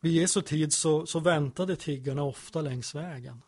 Vid 0.00 0.12
Jesu 0.12 0.42
tid 0.42 0.72
så, 0.72 1.06
så 1.06 1.20
väntade 1.20 1.76
tiggarna 1.76 2.22
ofta 2.22 2.60
längs 2.60 2.94
vägen. 2.94 3.42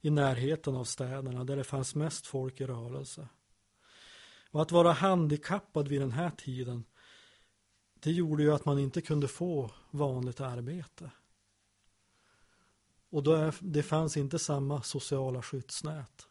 I 0.00 0.10
närheten 0.10 0.76
av 0.76 0.84
städerna 0.84 1.44
där 1.44 1.56
det 1.56 1.64
fanns 1.64 1.94
mest 1.94 2.26
folk 2.26 2.60
i 2.60 2.66
rörelse. 2.66 3.28
Och 4.50 4.62
att 4.62 4.72
vara 4.72 4.92
handikappad 4.92 5.88
vid 5.88 6.00
den 6.00 6.12
här 6.12 6.30
tiden 6.30 6.84
det 8.00 8.12
gjorde 8.12 8.42
ju 8.42 8.52
att 8.54 8.64
man 8.64 8.78
inte 8.78 9.00
kunde 9.00 9.28
få 9.28 9.70
vanligt 9.90 10.40
arbete. 10.40 11.10
Och 13.10 13.22
då 13.22 13.32
är, 13.32 13.54
det 13.60 13.82
fanns 13.82 14.16
inte 14.16 14.38
samma 14.38 14.82
sociala 14.82 15.42
skyddsnät. 15.42 16.26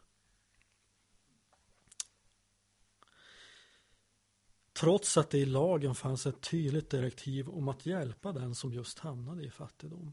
Trots 4.72 5.16
att 5.16 5.30
det 5.30 5.38
i 5.38 5.46
lagen 5.46 5.94
fanns 5.94 6.26
ett 6.26 6.40
tydligt 6.40 6.90
direktiv 6.90 7.48
om 7.48 7.68
att 7.68 7.86
hjälpa 7.86 8.32
den 8.32 8.54
som 8.54 8.72
just 8.72 8.98
hamnade 8.98 9.44
i 9.44 9.50
fattigdom. 9.50 10.12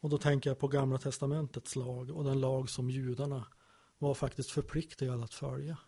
Och 0.00 0.10
då 0.10 0.18
tänker 0.18 0.50
jag 0.50 0.58
på 0.58 0.68
Gamla 0.68 0.98
Testamentets 0.98 1.76
lag 1.76 2.10
och 2.10 2.24
den 2.24 2.40
lag 2.40 2.70
som 2.70 2.90
judarna 2.90 3.46
var 4.02 4.14
faktiskt 4.14 4.50
förpliktigad 4.50 5.22
att 5.22 5.34
följa. 5.34 5.78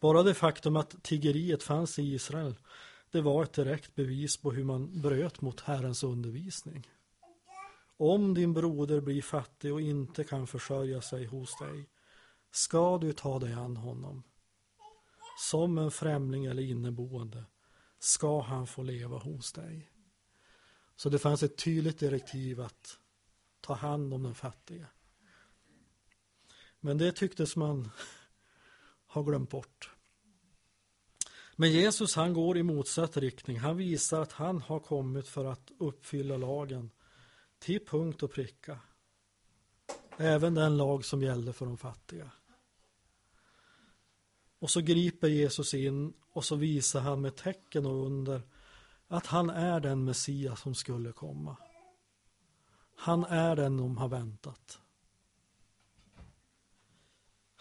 Bara 0.00 0.22
det 0.22 0.34
faktum 0.34 0.76
att 0.76 1.02
tiggeriet 1.02 1.62
fanns 1.62 1.98
i 1.98 2.02
Israel 2.02 2.54
det 3.10 3.20
var 3.20 3.42
ett 3.42 3.52
direkt 3.52 3.94
bevis 3.94 4.36
på 4.36 4.50
hur 4.50 4.64
man 4.64 5.00
bröt 5.00 5.40
mot 5.40 5.60
Herrens 5.60 6.02
undervisning. 6.02 6.90
Om 7.96 8.34
din 8.34 8.52
broder 8.52 9.00
blir 9.00 9.22
fattig 9.22 9.72
och 9.72 9.80
inte 9.80 10.24
kan 10.24 10.46
försörja 10.46 11.00
sig 11.00 11.24
hos 11.24 11.58
dig 11.58 11.88
ska 12.50 12.98
du 12.98 13.12
ta 13.12 13.38
dig 13.38 13.52
an 13.52 13.76
honom. 13.76 14.22
Som 15.38 15.78
en 15.78 15.90
främling 15.90 16.44
eller 16.44 16.62
inneboende 16.62 17.44
ska 17.98 18.40
han 18.40 18.66
få 18.66 18.82
leva 18.82 19.18
hos 19.18 19.52
dig. 19.52 19.90
Så 20.96 21.08
det 21.08 21.18
fanns 21.18 21.42
ett 21.42 21.56
tydligt 21.56 21.98
direktiv 21.98 22.60
att 22.60 22.98
ta 23.60 23.74
hand 23.74 24.14
om 24.14 24.22
den 24.22 24.34
fattige. 24.34 24.86
Men 26.86 26.98
det 26.98 27.12
tycktes 27.12 27.56
man 27.56 27.90
ha 29.06 29.22
glömt 29.22 29.50
bort. 29.50 29.90
Men 31.56 31.72
Jesus 31.72 32.16
han 32.16 32.32
går 32.32 32.58
i 32.58 32.62
motsatt 32.62 33.16
riktning. 33.16 33.58
Han 33.58 33.76
visar 33.76 34.20
att 34.20 34.32
han 34.32 34.60
har 34.60 34.80
kommit 34.80 35.28
för 35.28 35.44
att 35.44 35.70
uppfylla 35.78 36.36
lagen 36.36 36.90
till 37.58 37.86
punkt 37.86 38.22
och 38.22 38.32
pricka. 38.32 38.78
Även 40.16 40.54
den 40.54 40.76
lag 40.76 41.04
som 41.04 41.22
gällde 41.22 41.52
för 41.52 41.66
de 41.66 41.76
fattiga. 41.76 42.30
Och 44.58 44.70
så 44.70 44.80
griper 44.80 45.28
Jesus 45.28 45.74
in 45.74 46.12
och 46.32 46.44
så 46.44 46.56
visar 46.56 47.00
han 47.00 47.20
med 47.20 47.36
tecken 47.36 47.86
och 47.86 48.06
under 48.06 48.42
att 49.08 49.26
han 49.26 49.50
är 49.50 49.80
den 49.80 50.04
Messias 50.04 50.60
som 50.60 50.74
skulle 50.74 51.12
komma. 51.12 51.56
Han 52.94 53.24
är 53.24 53.56
den 53.56 53.76
de 53.76 53.96
har 53.96 54.08
väntat. 54.08 54.80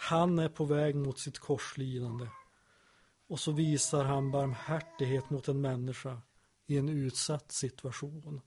Han 0.10 0.40
är 0.40 0.50
på 0.50 0.66
väg 0.66 0.96
mot 0.96 1.20
sitt 1.20 1.40
korslidande 1.40 2.28
och 3.28 3.40
så 3.40 3.52
visar 3.52 4.04
han 4.04 4.32
barmhärtighet 4.32 5.30
mot 5.30 5.48
en 5.48 5.62
människa 5.62 6.22
i 6.68 6.78
en 6.78 6.90
utsatt 6.90 7.52
situation. 7.52 8.42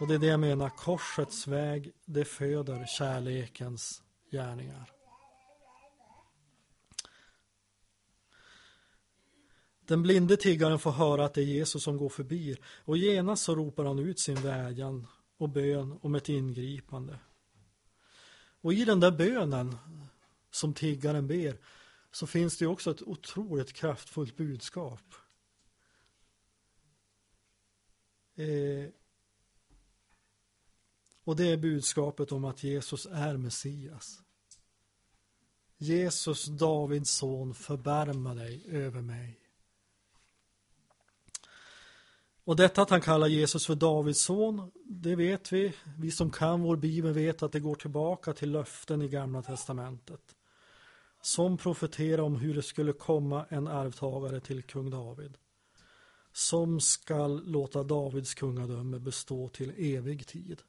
Och 0.00 0.08
det 0.08 0.14
är 0.14 0.18
det 0.18 0.26
jag 0.26 0.40
menar, 0.40 0.68
korsets 0.68 1.46
väg, 1.46 1.92
det 2.04 2.24
föder 2.24 2.86
kärlekens 2.86 4.02
gärningar. 4.30 4.92
Den 9.86 10.02
blinde 10.02 10.36
tiggaren 10.36 10.78
får 10.78 10.92
höra 10.92 11.24
att 11.24 11.34
det 11.34 11.40
är 11.40 11.46
Jesus 11.46 11.82
som 11.82 11.96
går 11.96 12.08
förbi 12.08 12.56
och 12.84 12.96
genast 12.96 13.42
så 13.42 13.54
ropar 13.54 13.84
han 13.84 13.98
ut 13.98 14.20
sin 14.20 14.42
vädjan 14.42 15.06
och 15.38 15.48
bön 15.48 15.98
om 16.02 16.14
ett 16.14 16.28
ingripande. 16.28 17.18
Och 18.62 18.72
i 18.72 18.84
den 18.84 19.00
där 19.00 19.10
bönen 19.10 19.76
som 20.50 20.74
tiggaren 20.74 21.26
ber 21.26 21.58
så 22.10 22.26
finns 22.26 22.58
det 22.58 22.66
också 22.66 22.90
ett 22.90 23.02
otroligt 23.02 23.72
kraftfullt 23.72 24.36
budskap. 24.36 25.14
Eh, 28.34 28.90
och 31.24 31.36
det 31.36 31.46
är 31.46 31.56
budskapet 31.56 32.32
om 32.32 32.44
att 32.44 32.62
Jesus 32.62 33.06
är 33.06 33.36
Messias. 33.36 34.22
Jesus, 35.76 36.44
Davids 36.44 37.10
son, 37.10 37.54
förbarma 37.54 38.34
dig 38.34 38.64
över 38.68 39.00
mig. 39.00 39.41
Och 42.44 42.56
detta 42.56 42.82
att 42.82 42.90
han 42.90 43.00
kallar 43.00 43.26
Jesus 43.26 43.66
för 43.66 43.74
Davids 43.74 44.22
son, 44.22 44.70
det 44.84 45.16
vet 45.16 45.52
vi. 45.52 45.72
Vi 45.98 46.10
som 46.10 46.30
kan 46.30 46.62
vår 46.62 46.76
bibel 46.76 47.12
vet 47.12 47.42
att 47.42 47.52
det 47.52 47.60
går 47.60 47.74
tillbaka 47.74 48.32
till 48.32 48.50
löften 48.50 49.02
i 49.02 49.08
Gamla 49.08 49.42
Testamentet. 49.42 50.36
Som 51.22 51.58
profeterar 51.58 52.22
om 52.22 52.36
hur 52.36 52.54
det 52.54 52.62
skulle 52.62 52.92
komma 52.92 53.46
en 53.48 53.68
arvtagare 53.68 54.40
till 54.40 54.62
kung 54.62 54.90
David. 54.90 55.38
Som 56.32 56.80
skall 56.80 57.46
låta 57.46 57.82
Davids 57.82 58.34
kungadöme 58.34 58.98
bestå 58.98 59.48
till 59.48 59.72
evig 59.76 60.26
tid. 60.26 60.62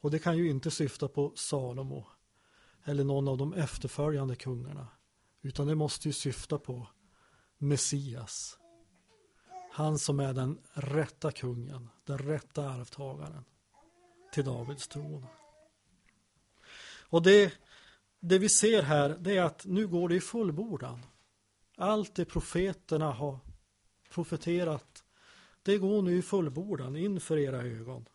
Och 0.00 0.10
det 0.10 0.18
kan 0.18 0.38
ju 0.38 0.50
inte 0.50 0.70
syfta 0.70 1.08
på 1.08 1.32
Salomo 1.36 2.06
eller 2.84 3.04
någon 3.04 3.28
av 3.28 3.38
de 3.38 3.54
efterföljande 3.54 4.36
kungarna. 4.36 4.88
Utan 5.42 5.66
det 5.66 5.74
måste 5.74 6.08
ju 6.08 6.12
syfta 6.12 6.58
på 6.58 6.86
Messias 7.58 8.57
han 9.78 9.98
som 9.98 10.20
är 10.20 10.32
den 10.34 10.58
rätta 10.72 11.32
kungen, 11.32 11.88
den 12.04 12.18
rätta 12.18 12.70
arvtagaren. 12.70 13.44
till 14.32 14.44
Davids 14.44 14.88
tron. 14.88 15.26
Och 17.00 17.22
det, 17.22 17.52
det 18.20 18.38
vi 18.38 18.48
ser 18.48 18.82
här 18.82 19.16
det 19.20 19.36
är 19.36 19.42
att 19.42 19.64
nu 19.64 19.86
går 19.86 20.08
det 20.08 20.14
i 20.14 20.20
fullbordan. 20.20 21.06
Allt 21.76 22.14
det 22.14 22.24
profeterna 22.24 23.12
har 23.12 23.38
profeterat 24.10 25.04
det 25.62 25.78
går 25.78 26.02
nu 26.02 26.18
i 26.18 26.22
fullbordan 26.22 26.96
inför 26.96 27.38
era 27.38 27.62
ögon. 27.62 28.08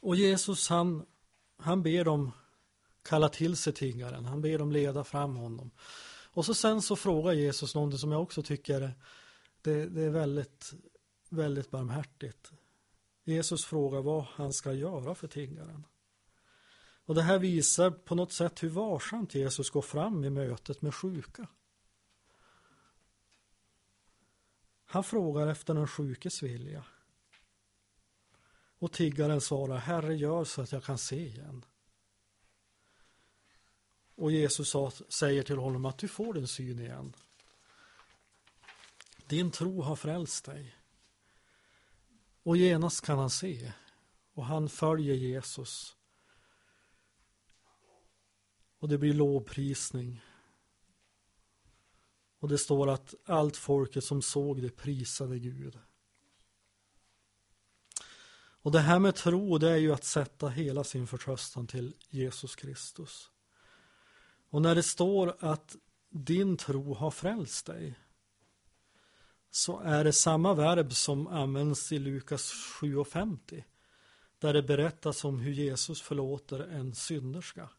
Och 0.00 0.16
Jesus 0.16 0.68
han, 0.68 1.06
han 1.56 1.82
ber 1.82 2.04
dem 2.04 2.32
kalla 3.02 3.28
till 3.28 3.56
sig 3.56 3.72
tiggaren, 3.72 4.24
han 4.24 4.42
ber 4.42 4.58
dem 4.58 4.72
leda 4.72 5.04
fram 5.04 5.36
honom. 5.36 5.70
Och 6.32 6.46
så 6.46 6.54
sen 6.54 6.82
så 6.82 6.96
frågar 6.96 7.32
Jesus 7.32 7.74
någonting 7.74 7.98
som 7.98 8.12
jag 8.12 8.22
också 8.22 8.42
tycker 8.42 8.80
det, 9.62 9.86
det 9.86 10.02
är 10.02 10.10
väldigt, 10.10 10.72
väldigt 11.28 11.70
barmhärtigt. 11.70 12.52
Jesus 13.24 13.64
frågar 13.64 14.02
vad 14.02 14.24
han 14.24 14.52
ska 14.52 14.72
göra 14.72 15.14
för 15.14 15.28
tiggaren. 15.28 15.86
Och 17.04 17.14
det 17.14 17.22
här 17.22 17.38
visar 17.38 17.90
på 17.90 18.14
något 18.14 18.32
sätt 18.32 18.62
hur 18.62 18.68
varsamt 18.68 19.34
Jesus 19.34 19.70
går 19.70 19.82
fram 19.82 20.24
i 20.24 20.30
mötet 20.30 20.82
med 20.82 20.94
sjuka. 20.94 21.46
Han 24.84 25.04
frågar 25.04 25.46
efter 25.46 25.74
den 25.74 25.86
sjukes 25.88 26.42
vilja. 26.42 26.84
Och 28.78 28.92
tiggaren 28.92 29.40
svarar, 29.40 29.76
Herre 29.76 30.16
gör 30.16 30.44
så 30.44 30.62
att 30.62 30.72
jag 30.72 30.84
kan 30.84 30.98
se 30.98 31.26
igen. 31.26 31.64
Och 34.20 34.32
Jesus 34.32 34.74
säger 35.08 35.42
till 35.42 35.58
honom 35.58 35.84
att 35.84 35.98
du 35.98 36.08
får 36.08 36.34
din 36.34 36.48
syn 36.48 36.78
igen. 36.78 37.16
Din 39.26 39.50
tro 39.50 39.82
har 39.82 39.96
frälst 39.96 40.44
dig. 40.44 40.76
Och 42.42 42.56
genast 42.56 43.04
kan 43.04 43.18
han 43.18 43.30
se. 43.30 43.72
Och 44.34 44.44
han 44.44 44.68
följer 44.68 45.14
Jesus. 45.14 45.96
Och 48.78 48.88
det 48.88 48.98
blir 48.98 49.14
lovprisning. 49.14 50.20
Och 52.38 52.48
det 52.48 52.58
står 52.58 52.88
att 52.88 53.14
allt 53.24 53.56
folket 53.56 54.04
som 54.04 54.22
såg 54.22 54.62
det 54.62 54.76
prisade 54.76 55.38
Gud. 55.38 55.78
Och 58.62 58.72
det 58.72 58.80
här 58.80 58.98
med 58.98 59.14
tro 59.14 59.58
det 59.58 59.70
är 59.70 59.76
ju 59.76 59.92
att 59.92 60.04
sätta 60.04 60.48
hela 60.48 60.84
sin 60.84 61.06
förtröstan 61.06 61.66
till 61.66 61.94
Jesus 62.08 62.56
Kristus. 62.56 63.30
Och 64.50 64.62
när 64.62 64.74
det 64.74 64.82
står 64.82 65.36
att 65.40 65.76
din 66.10 66.56
tro 66.56 66.94
har 66.94 67.10
frälst 67.10 67.66
dig 67.66 67.98
så 69.50 69.80
är 69.80 70.04
det 70.04 70.12
samma 70.12 70.54
verb 70.54 70.92
som 70.92 71.26
används 71.26 71.92
i 71.92 71.98
Lukas 71.98 72.52
7.50 72.80 73.64
där 74.38 74.52
det 74.52 74.62
berättas 74.62 75.24
om 75.24 75.40
hur 75.40 75.52
Jesus 75.52 76.02
förlåter 76.02 76.60
en 76.60 76.94
synderska. 76.94 77.70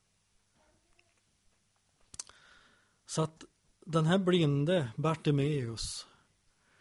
Så 3.05 3.21
att 3.21 3.43
den 3.85 4.05
här 4.05 4.17
blinde 4.17 4.91
Bartimeus 4.97 6.07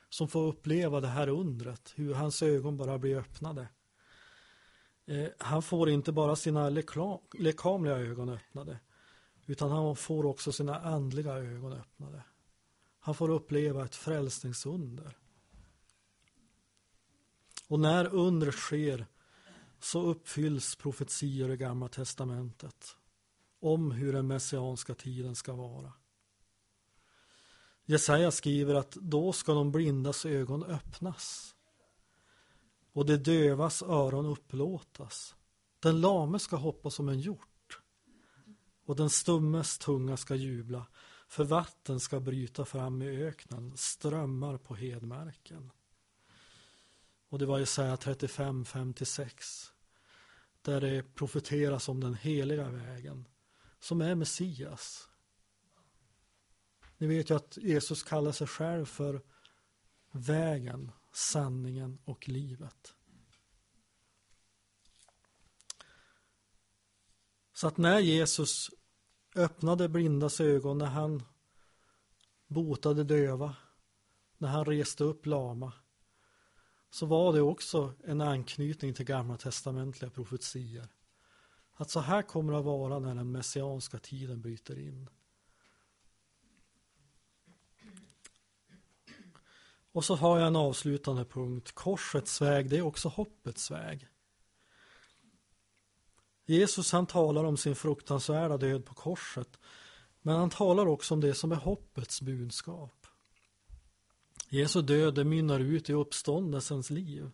som 0.08 0.28
får 0.28 0.46
uppleva 0.48 1.00
det 1.00 1.08
här 1.08 1.28
undret, 1.28 1.92
hur 1.96 2.14
hans 2.14 2.42
ögon 2.42 2.76
bara 2.76 2.98
blir 2.98 3.16
öppnade. 3.16 3.68
Eh, 5.06 5.28
han 5.38 5.62
får 5.62 5.90
inte 5.90 6.12
bara 6.12 6.36
sina 6.36 6.68
lekamliga 7.32 7.96
ögon 7.96 8.28
öppnade 8.28 8.78
utan 9.50 9.70
han 9.70 9.96
får 9.96 10.26
också 10.26 10.52
sina 10.52 10.80
andliga 10.80 11.32
ögon 11.32 11.72
öppnade. 11.72 12.22
Han 13.00 13.14
får 13.14 13.28
uppleva 13.30 13.84
ett 13.84 13.96
frälsningsunder. 13.96 15.16
Och 17.68 17.80
när 17.80 18.14
undret 18.14 18.54
sker 18.54 19.06
så 19.80 20.02
uppfylls 20.02 20.76
profetior 20.76 21.52
i 21.52 21.56
Gamla 21.56 21.88
Testamentet 21.88 22.96
om 23.60 23.90
hur 23.90 24.12
den 24.12 24.26
messianska 24.26 24.94
tiden 24.94 25.34
ska 25.34 25.52
vara. 25.52 25.92
Jesaja 27.84 28.30
skriver 28.30 28.74
att 28.74 28.92
då 28.92 29.32
ska 29.32 29.54
de 29.54 29.72
blindas 29.72 30.26
ögon 30.26 30.64
öppnas 30.64 31.54
och 32.92 33.06
det 33.06 33.16
dövas 33.16 33.82
öron 33.82 34.26
upplåtas. 34.26 35.34
Den 35.80 36.00
lame 36.00 36.38
ska 36.38 36.56
hoppa 36.56 36.90
som 36.90 37.08
en 37.08 37.20
hjort 37.20 37.49
och 38.90 38.96
den 38.96 39.10
stummes 39.10 39.78
tunga 39.78 40.16
ska 40.16 40.34
jubla 40.34 40.86
för 41.28 41.44
vatten 41.44 42.00
ska 42.00 42.20
bryta 42.20 42.64
fram 42.64 43.02
i 43.02 43.24
öknen, 43.24 43.76
strömmar 43.76 44.56
på 44.58 44.74
hedmarken. 44.74 45.70
Och 47.28 47.38
det 47.38 47.46
var 47.46 47.58
Jesaja 47.58 47.96
35, 47.96 48.64
5-6 48.64 49.70
där 50.62 50.80
det 50.80 51.14
profeteras 51.14 51.88
om 51.88 52.00
den 52.00 52.14
heliga 52.14 52.68
vägen 52.68 53.28
som 53.80 54.00
är 54.00 54.14
Messias 54.14 55.08
ni 56.98 57.06
vet 57.06 57.30
ju 57.30 57.36
att 57.36 57.56
Jesus 57.56 58.02
kallar 58.02 58.32
sig 58.32 58.46
själv 58.46 58.84
för 58.84 59.22
vägen, 60.10 60.92
sanningen 61.12 61.98
och 62.04 62.28
livet. 62.28 62.94
Så 67.52 67.66
att 67.68 67.76
när 67.76 67.98
Jesus 67.98 68.70
öppnade 69.34 69.88
blindas 69.88 70.40
ögon, 70.40 70.78
när 70.78 70.86
han 70.86 71.22
botade 72.46 73.04
döva, 73.04 73.56
när 74.38 74.48
han 74.48 74.64
reste 74.64 75.04
upp 75.04 75.26
lama, 75.26 75.72
så 76.90 77.06
var 77.06 77.32
det 77.32 77.40
också 77.40 77.94
en 78.04 78.20
anknytning 78.20 78.94
till 78.94 79.04
gamla 79.04 79.36
testamentliga 79.36 80.10
profetier. 80.10 80.88
Att 81.74 81.90
så 81.90 82.00
här 82.00 82.22
kommer 82.22 82.52
det 82.52 82.58
att 82.58 82.64
vara 82.64 82.98
när 82.98 83.14
den 83.14 83.32
messianska 83.32 83.98
tiden 83.98 84.40
bryter 84.40 84.78
in. 84.78 85.08
Och 89.92 90.04
så 90.04 90.14
har 90.14 90.38
jag 90.38 90.46
en 90.46 90.56
avslutande 90.56 91.24
punkt. 91.24 91.72
Korsets 91.72 92.42
väg, 92.42 92.70
det 92.70 92.78
är 92.78 92.82
också 92.82 93.08
hoppets 93.08 93.70
väg. 93.70 94.08
Jesus 96.56 96.92
han 96.92 97.06
talar 97.06 97.44
om 97.44 97.56
sin 97.56 97.74
fruktansvärda 97.74 98.56
död 98.56 98.84
på 98.84 98.94
korset. 98.94 99.58
Men 100.22 100.36
han 100.36 100.50
talar 100.50 100.86
också 100.86 101.14
om 101.14 101.20
det 101.20 101.34
som 101.34 101.52
är 101.52 101.56
hoppets 101.56 102.22
budskap. 102.22 103.06
Jesu 104.48 104.82
död 104.82 105.14
det 105.14 105.24
mynnar 105.24 105.60
ut 105.60 105.90
i 105.90 105.92
uppståndelsens 105.92 106.90
liv. 106.90 107.30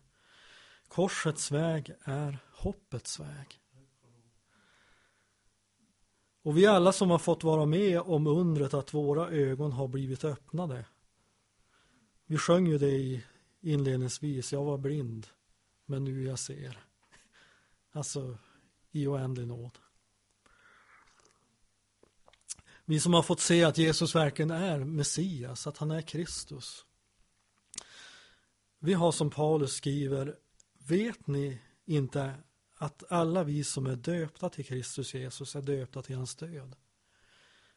Korsets 0.87 1.51
väg 1.51 1.91
är 2.03 2.37
hoppets 2.51 3.19
väg. 3.19 3.59
Och 6.43 6.57
vi 6.57 6.65
alla 6.65 6.91
som 6.91 7.09
har 7.09 7.19
fått 7.19 7.43
vara 7.43 7.65
med 7.65 8.01
om 8.01 8.27
undret 8.27 8.73
att 8.73 8.93
våra 8.93 9.29
ögon 9.29 9.71
har 9.71 9.87
blivit 9.87 10.23
öppnade 10.23 10.85
vi 12.29 12.37
sjöng 12.37 12.67
ju 12.67 12.77
det 12.77 13.21
inledningsvis, 13.61 14.53
jag 14.53 14.63
var 14.63 14.77
blind, 14.77 15.27
men 15.85 16.03
nu 16.03 16.23
jag 16.23 16.39
ser. 16.39 16.79
Alltså 17.91 18.37
i 18.97 19.07
oändlig 19.07 19.47
nåd. 19.47 19.77
Vi 22.85 22.99
som 22.99 23.13
har 23.13 23.21
fått 23.21 23.39
se 23.39 23.63
att 23.63 23.77
Jesus 23.77 24.15
verkligen 24.15 24.51
är 24.51 24.79
Messias, 24.79 25.67
att 25.67 25.77
han 25.77 25.91
är 25.91 26.01
Kristus. 26.01 26.85
Vi 28.79 28.93
har 28.93 29.11
som 29.11 29.29
Paulus 29.29 29.73
skriver, 29.73 30.35
vet 30.87 31.27
ni 31.27 31.61
inte 31.85 32.33
att 32.75 33.11
alla 33.11 33.43
vi 33.43 33.63
som 33.63 33.85
är 33.85 33.95
döpta 33.95 34.49
till 34.49 34.65
Kristus 34.65 35.13
Jesus 35.13 35.55
är 35.55 35.61
döpta 35.61 36.01
till 36.01 36.15
hans 36.15 36.35
död? 36.35 36.75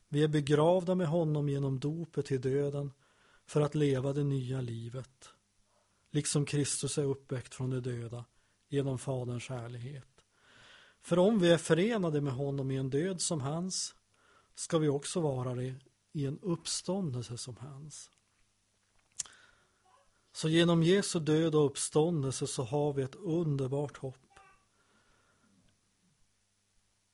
Vi 0.08 0.22
är 0.22 0.28
begravda 0.28 0.94
med 0.94 1.06
honom 1.06 1.48
genom 1.48 1.80
dopet 1.80 2.26
till 2.26 2.40
döden 2.40 2.92
för 3.46 3.60
att 3.60 3.74
leva 3.74 4.12
det 4.12 4.24
nya 4.24 4.60
livet, 4.60 5.28
liksom 6.10 6.44
Kristus 6.44 6.98
är 6.98 7.04
uppväckt 7.04 7.54
från 7.54 7.70
de 7.70 7.80
döda 7.80 8.24
genom 8.68 8.98
Faderns 8.98 9.48
härlighet. 9.48 10.09
För 11.02 11.18
om 11.18 11.38
vi 11.38 11.50
är 11.50 11.58
förenade 11.58 12.20
med 12.20 12.32
honom 12.32 12.70
i 12.70 12.76
en 12.76 12.90
död 12.90 13.20
som 13.20 13.40
hans, 13.40 13.94
ska 14.54 14.78
vi 14.78 14.88
också 14.88 15.20
vara 15.20 15.54
det 15.54 15.74
i 16.12 16.26
en 16.26 16.38
uppståndelse 16.42 17.38
som 17.38 17.56
hans. 17.56 18.10
Så 20.32 20.48
genom 20.48 20.82
Jesu 20.82 21.20
död 21.20 21.54
och 21.54 21.66
uppståndelse 21.66 22.46
så 22.46 22.62
har 22.62 22.92
vi 22.92 23.02
ett 23.02 23.14
underbart 23.14 23.96
hopp 23.96 24.16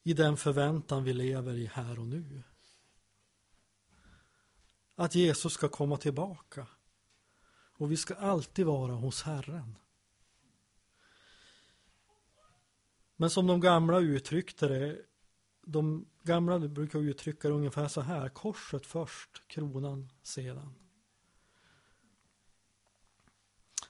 i 0.03 0.13
den 0.13 0.37
förväntan 0.37 1.05
vi 1.05 1.13
lever 1.13 1.55
i 1.55 1.67
här 1.67 1.99
och 1.99 2.07
nu 2.07 2.43
att 4.97 5.15
Jesus 5.15 5.53
ska 5.53 5.69
komma 5.69 5.97
tillbaka. 5.97 6.67
Och 7.79 7.93
vi 7.93 7.97
ska 7.97 8.15
alltid 8.15 8.67
vara 8.67 8.93
hos 8.93 9.23
Herren. 9.23 9.79
Men 13.17 13.31
som 13.31 13.47
de 13.47 13.61
gamla 13.61 14.01
uttryckte 14.01 14.69
det, 14.69 14.99
de 15.67 16.07
gamla 16.23 16.59
brukar 16.59 16.99
uttrycka 16.99 17.49
det 17.49 17.55
ungefär 17.55 17.89
så 17.89 18.01
här, 18.01 18.29
korset 18.29 18.87
först, 18.87 19.49
kronan 19.49 20.13
sedan. 20.23 20.75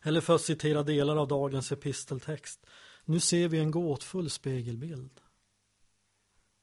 Eller 0.02 0.20
för 0.20 0.34
att 0.34 0.40
citera 0.40 0.82
delar 0.82 1.16
av 1.16 1.28
dagens 1.28 1.72
episteltext. 1.72 2.66
Nu 3.04 3.20
ser 3.20 3.48
vi 3.48 3.58
en 3.58 3.70
gåtfull 3.70 4.30
spegelbild. 4.30 5.20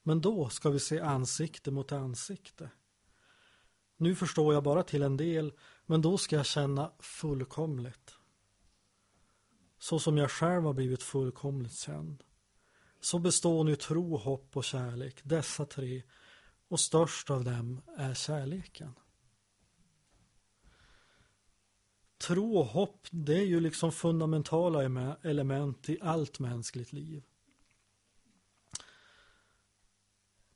Men 0.03 0.21
då 0.21 0.49
ska 0.49 0.69
vi 0.69 0.79
se 0.79 0.99
ansikte 0.99 1.71
mot 1.71 1.91
ansikte. 1.91 2.69
Nu 3.97 4.15
förstår 4.15 4.53
jag 4.53 4.63
bara 4.63 4.83
till 4.83 5.03
en 5.03 5.17
del, 5.17 5.53
men 5.85 6.01
då 6.01 6.17
ska 6.17 6.35
jag 6.35 6.45
känna 6.45 6.91
fullkomligt. 6.99 8.15
Så 9.79 9.99
som 9.99 10.17
jag 10.17 10.31
själv 10.31 10.63
har 10.63 10.73
blivit 10.73 11.03
fullkomligt 11.03 11.79
känd. 11.79 12.23
Så 13.03 13.19
består 13.19 13.63
nu 13.63 13.75
tro, 13.75 14.17
hopp 14.17 14.57
och 14.57 14.63
kärlek, 14.63 15.19
dessa 15.23 15.65
tre, 15.65 16.03
och 16.67 16.79
störst 16.79 17.29
av 17.29 17.43
dem 17.43 17.81
är 17.97 18.13
kärleken. 18.13 18.93
Tro 22.17 22.57
och 22.57 22.65
hopp, 22.65 23.07
det 23.11 23.33
är 23.33 23.45
ju 23.45 23.59
liksom 23.59 23.91
fundamentala 23.91 24.83
element 25.21 25.89
i 25.89 25.97
allt 26.01 26.39
mänskligt 26.39 26.93
liv. 26.93 27.23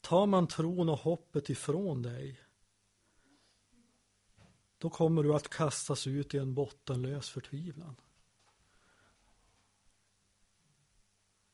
Tar 0.01 0.25
man 0.25 0.47
tron 0.47 0.89
och 0.89 0.99
hoppet 0.99 1.49
ifrån 1.49 2.01
dig, 2.01 2.39
då 4.77 4.89
kommer 4.89 5.23
du 5.23 5.33
att 5.33 5.49
kastas 5.49 6.07
ut 6.07 6.33
i 6.33 6.37
en 6.37 6.53
bottenlös 6.53 7.29
förtvivlan. 7.29 7.95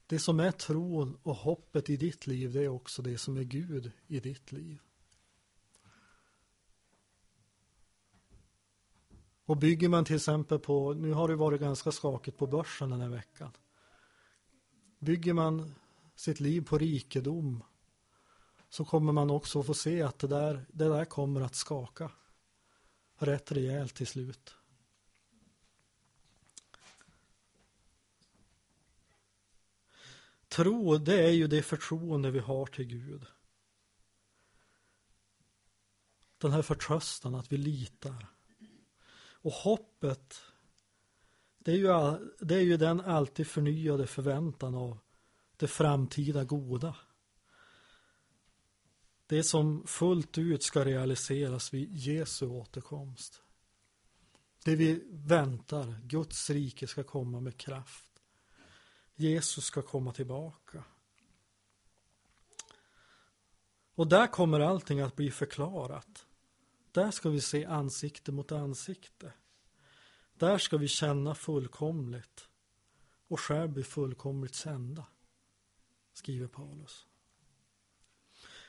Det 0.08 0.20
som 0.20 0.40
är 0.40 0.52
tron 0.52 1.18
och 1.24 1.36
hoppet 1.36 1.90
i 1.90 1.98
ditt 1.98 2.28
liv, 2.28 2.54
det 2.54 2.64
är 2.64 2.68
också 2.68 3.02
det 3.02 3.18
som 3.18 3.38
är 3.38 3.44
Gud 3.44 3.92
i 4.08 4.20
ditt 4.20 4.52
liv. 4.52 4.82
Och 9.46 9.58
bygger 9.58 9.90
man 9.90 10.06
till 10.06 10.16
exempel 10.16 10.60
på, 10.60 10.94
nu 10.94 11.12
har 11.12 11.28
det 11.28 11.36
varit 11.36 11.62
ganska 11.62 11.92
skakigt 11.92 12.38
på 12.38 12.48
börsen 12.48 12.90
den 12.90 13.02
här 13.02 13.10
veckan. 13.10 13.52
Bygger 15.00 15.34
man 15.34 15.76
sitt 16.16 16.40
liv 16.40 16.62
på 16.62 16.78
rikedom 16.78 17.64
så 18.70 18.86
kommer 18.86 19.14
man 19.14 19.30
också 19.30 19.64
få 19.64 19.74
se 19.74 20.02
att 20.02 20.20
det 20.20 20.28
där, 20.28 20.66
det 20.70 20.90
där 20.90 21.06
kommer 21.06 21.42
att 21.42 21.56
skaka 21.56 22.12
rätt 23.18 23.52
rejält 23.52 23.96
till 23.96 24.08
slut. 24.08 24.56
Tro, 30.54 30.98
det 30.98 31.24
är 31.24 31.32
ju 31.32 31.48
det 31.48 31.62
förtroende 31.62 32.32
vi 32.32 32.40
har 32.40 32.66
till 32.66 32.86
Gud. 32.86 33.26
Den 36.38 36.52
här 36.52 36.62
förtröstan 36.62 37.36
att 37.36 37.52
vi 37.52 37.58
litar. 37.58 38.28
Och 39.32 39.52
hoppet, 39.52 40.42
det 41.58 41.72
är, 41.72 41.76
ju, 41.76 42.18
det 42.40 42.56
är 42.56 42.62
ju 42.62 42.78
den 42.78 43.02
alltid 43.02 43.48
förnyade 43.48 44.08
förväntan 44.08 44.76
av 44.76 45.00
det 45.58 45.68
framtida 45.68 46.44
goda. 46.44 46.96
Det 49.26 49.44
som 49.44 49.88
fullt 49.88 50.38
ut 50.38 50.64
ska 50.64 50.86
realiseras 50.86 51.74
vid 51.74 51.96
Jesu 51.96 52.48
återkomst. 52.48 53.42
Det 54.66 54.76
vi 54.76 55.04
väntar, 55.12 56.02
Guds 56.04 56.50
rike 56.50 56.88
ska 56.88 57.04
komma 57.04 57.40
med 57.40 57.58
kraft. 57.58 58.13
Jesus 59.16 59.66
ska 59.66 59.82
komma 59.82 60.14
tillbaka. 60.14 60.84
Och 63.96 64.08
där 64.08 64.28
kommer 64.28 64.60
allting 64.60 65.00
att 65.00 65.16
bli 65.16 65.32
förklarat. 65.32 66.26
Där 66.92 67.12
ska 67.12 67.30
vi 67.30 67.42
se 67.42 67.66
ansikte 67.66 68.32
mot 68.32 68.52
ansikte. 68.52 69.34
Där 70.34 70.58
ska 70.58 70.78
vi 70.78 70.88
känna 70.88 71.36
fullkomligt 71.36 72.48
och 73.28 73.40
själv 73.40 73.70
bli 73.70 73.84
fullkomligt 73.84 74.56
kända, 74.56 75.06
skriver 76.14 76.48
Paulus. 76.48 77.08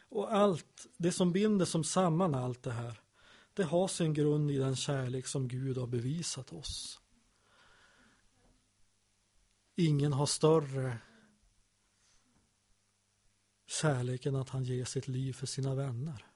Och 0.08 0.34
allt, 0.34 0.86
det 0.96 1.12
som 1.12 1.32
binder 1.32 1.64
som 1.64 1.84
samman 1.84 2.34
allt 2.34 2.62
det 2.62 2.72
här, 2.72 3.00
det 3.54 3.64
har 3.64 3.88
sin 3.88 4.14
grund 4.14 4.50
i 4.50 4.58
den 4.58 4.76
kärlek 4.76 5.26
som 5.26 5.48
Gud 5.48 5.78
har 5.78 5.86
bevisat 5.86 6.52
oss. 6.52 7.00
Ingen 9.76 10.12
har 10.12 10.26
större 10.26 10.98
kärlek 13.66 14.26
än 14.26 14.36
att 14.36 14.48
han 14.48 14.64
ger 14.64 14.84
sitt 14.84 15.08
liv 15.08 15.32
för 15.32 15.46
sina 15.46 15.74
vänner. 15.74 16.26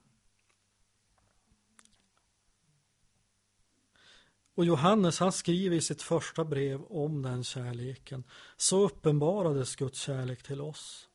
Och 4.55 4.65
Johannes 4.65 5.19
han 5.19 5.31
skriver 5.31 5.75
i 5.75 5.81
sitt 5.81 6.01
första 6.01 6.45
brev 6.45 6.83
om 6.83 7.21
den 7.21 7.43
kärleken. 7.43 8.23
Så 8.57 8.85
uppenbarades 8.85 9.75
Guds 9.75 9.99
kärlek 9.99 10.43
till 10.43 10.61
oss. 10.61 11.09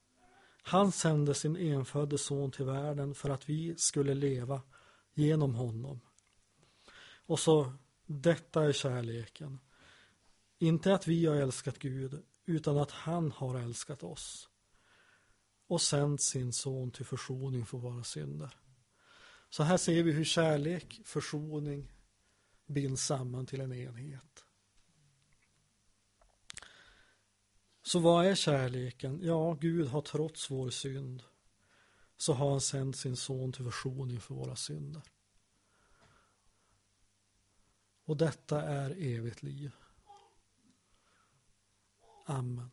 Han 0.63 0.93
sände 0.93 1.35
sin 1.35 1.57
enfödde 1.57 2.19
son 2.19 2.51
till 2.51 2.65
världen 2.65 3.15
för 3.15 3.31
att 3.31 3.49
vi 3.49 3.75
skulle 3.77 4.15
leva 4.15 4.63
genom 5.15 5.55
honom. 5.55 6.01
Och 7.27 7.39
så, 7.39 7.73
detta 8.07 8.65
är 8.65 8.73
kärleken. 8.73 9.59
Inte 10.65 10.95
att 10.95 11.07
vi 11.07 11.27
har 11.27 11.37
älskat 11.37 11.79
Gud, 11.79 12.23
utan 12.45 12.79
att 12.79 12.91
han 12.91 13.33
har 13.33 13.59
älskat 13.59 14.03
oss 14.03 14.49
och 15.67 15.81
sänt 15.81 16.23
sin 16.23 16.53
son 16.53 16.91
till 16.91 17.05
försoning 17.05 17.67
för 17.67 17.79
våra 17.79 18.05
synder. 18.05 18.57
Så 19.51 19.63
här 19.63 19.77
ser 19.77 20.03
vi 20.03 20.13
hur 20.13 20.25
kärlek, 20.25 21.01
försoning 21.05 21.93
binds 22.67 23.07
samman 23.07 23.47
till 23.47 23.61
en 23.61 23.73
enhet. 23.73 24.45
Så 27.83 27.99
vad 27.99 28.27
är 28.27 28.35
kärleken? 28.35 29.21
Ja, 29.23 29.53
Gud 29.53 29.89
har 29.89 30.03
trots 30.03 30.51
vår 30.51 30.71
synd 30.71 31.23
så 32.17 32.33
har 32.33 32.51
han 32.51 32.61
sänt 32.61 32.97
sin 32.97 33.17
son 33.17 33.53
till 33.53 33.65
försoning 33.65 34.21
för 34.21 34.35
våra 34.35 34.57
synder. 34.57 35.03
Och 38.05 38.17
detta 38.17 38.63
är 38.63 38.91
evigt 38.91 39.43
liv. 39.43 39.73
Amen. 42.25 42.71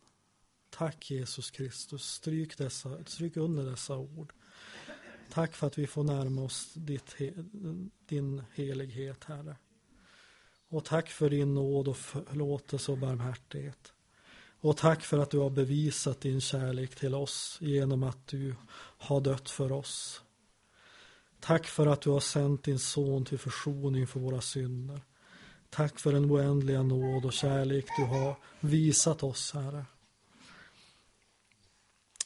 Tack 0.69 1.11
Jesus 1.11 1.51
Kristus. 1.51 2.03
Stryk, 2.03 2.57
dessa, 2.57 3.05
stryk 3.05 3.37
under 3.37 3.65
dessa 3.65 3.97
ord. 3.97 4.33
Tack 5.31 5.55
för 5.55 5.67
att 5.67 5.77
vi 5.77 5.87
får 5.87 6.03
närma 6.03 6.41
oss 6.41 6.73
ditt, 6.73 7.15
din 8.05 8.43
helighet, 8.53 9.23
Herre. 9.23 9.57
Och 10.69 10.85
tack 10.85 11.09
för 11.09 11.29
din 11.29 11.53
nåd 11.53 11.87
och 11.87 11.97
förlåtelse 11.97 12.91
och 12.91 12.97
barmhärtighet. 12.97 13.93
Och 14.59 14.77
tack 14.77 15.03
för 15.03 15.19
att 15.19 15.31
du 15.31 15.37
har 15.37 15.49
bevisat 15.49 16.21
din 16.21 16.41
kärlek 16.41 16.95
till 16.95 17.15
oss 17.15 17.57
genom 17.61 18.03
att 18.03 18.27
du 18.27 18.55
har 18.97 19.21
dött 19.21 19.49
för 19.49 19.71
oss. 19.71 20.21
Tack 21.39 21.65
för 21.67 21.87
att 21.87 22.01
du 22.01 22.09
har 22.09 22.19
sänt 22.19 22.63
din 22.63 22.79
son 22.79 23.25
till 23.25 23.39
försoning 23.39 24.07
för 24.07 24.19
våra 24.19 24.41
synder. 24.41 25.01
Tack 25.71 25.99
för 25.99 26.11
den 26.11 26.31
oändliga 26.31 26.83
nåd 26.83 27.25
och 27.25 27.33
kärlek 27.33 27.85
du 27.97 28.05
har 28.05 28.35
visat 28.59 29.23
oss, 29.23 29.53
Herre. 29.53 29.85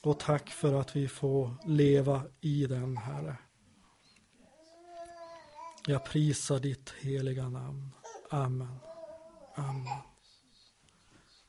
Och 0.02 0.20
tack 0.20 0.50
för 0.50 0.74
att 0.74 0.96
vi 0.96 1.08
får 1.08 1.56
leva 1.66 2.24
i 2.42 2.66
den, 2.66 2.98
Herre. 2.98 3.38
Jag 5.88 6.06
prisar 6.06 6.60
ditt 6.60 6.94
heliga 7.02 7.50
namn. 7.50 7.92
Amen. 8.30 8.80
Amen. 9.56 10.15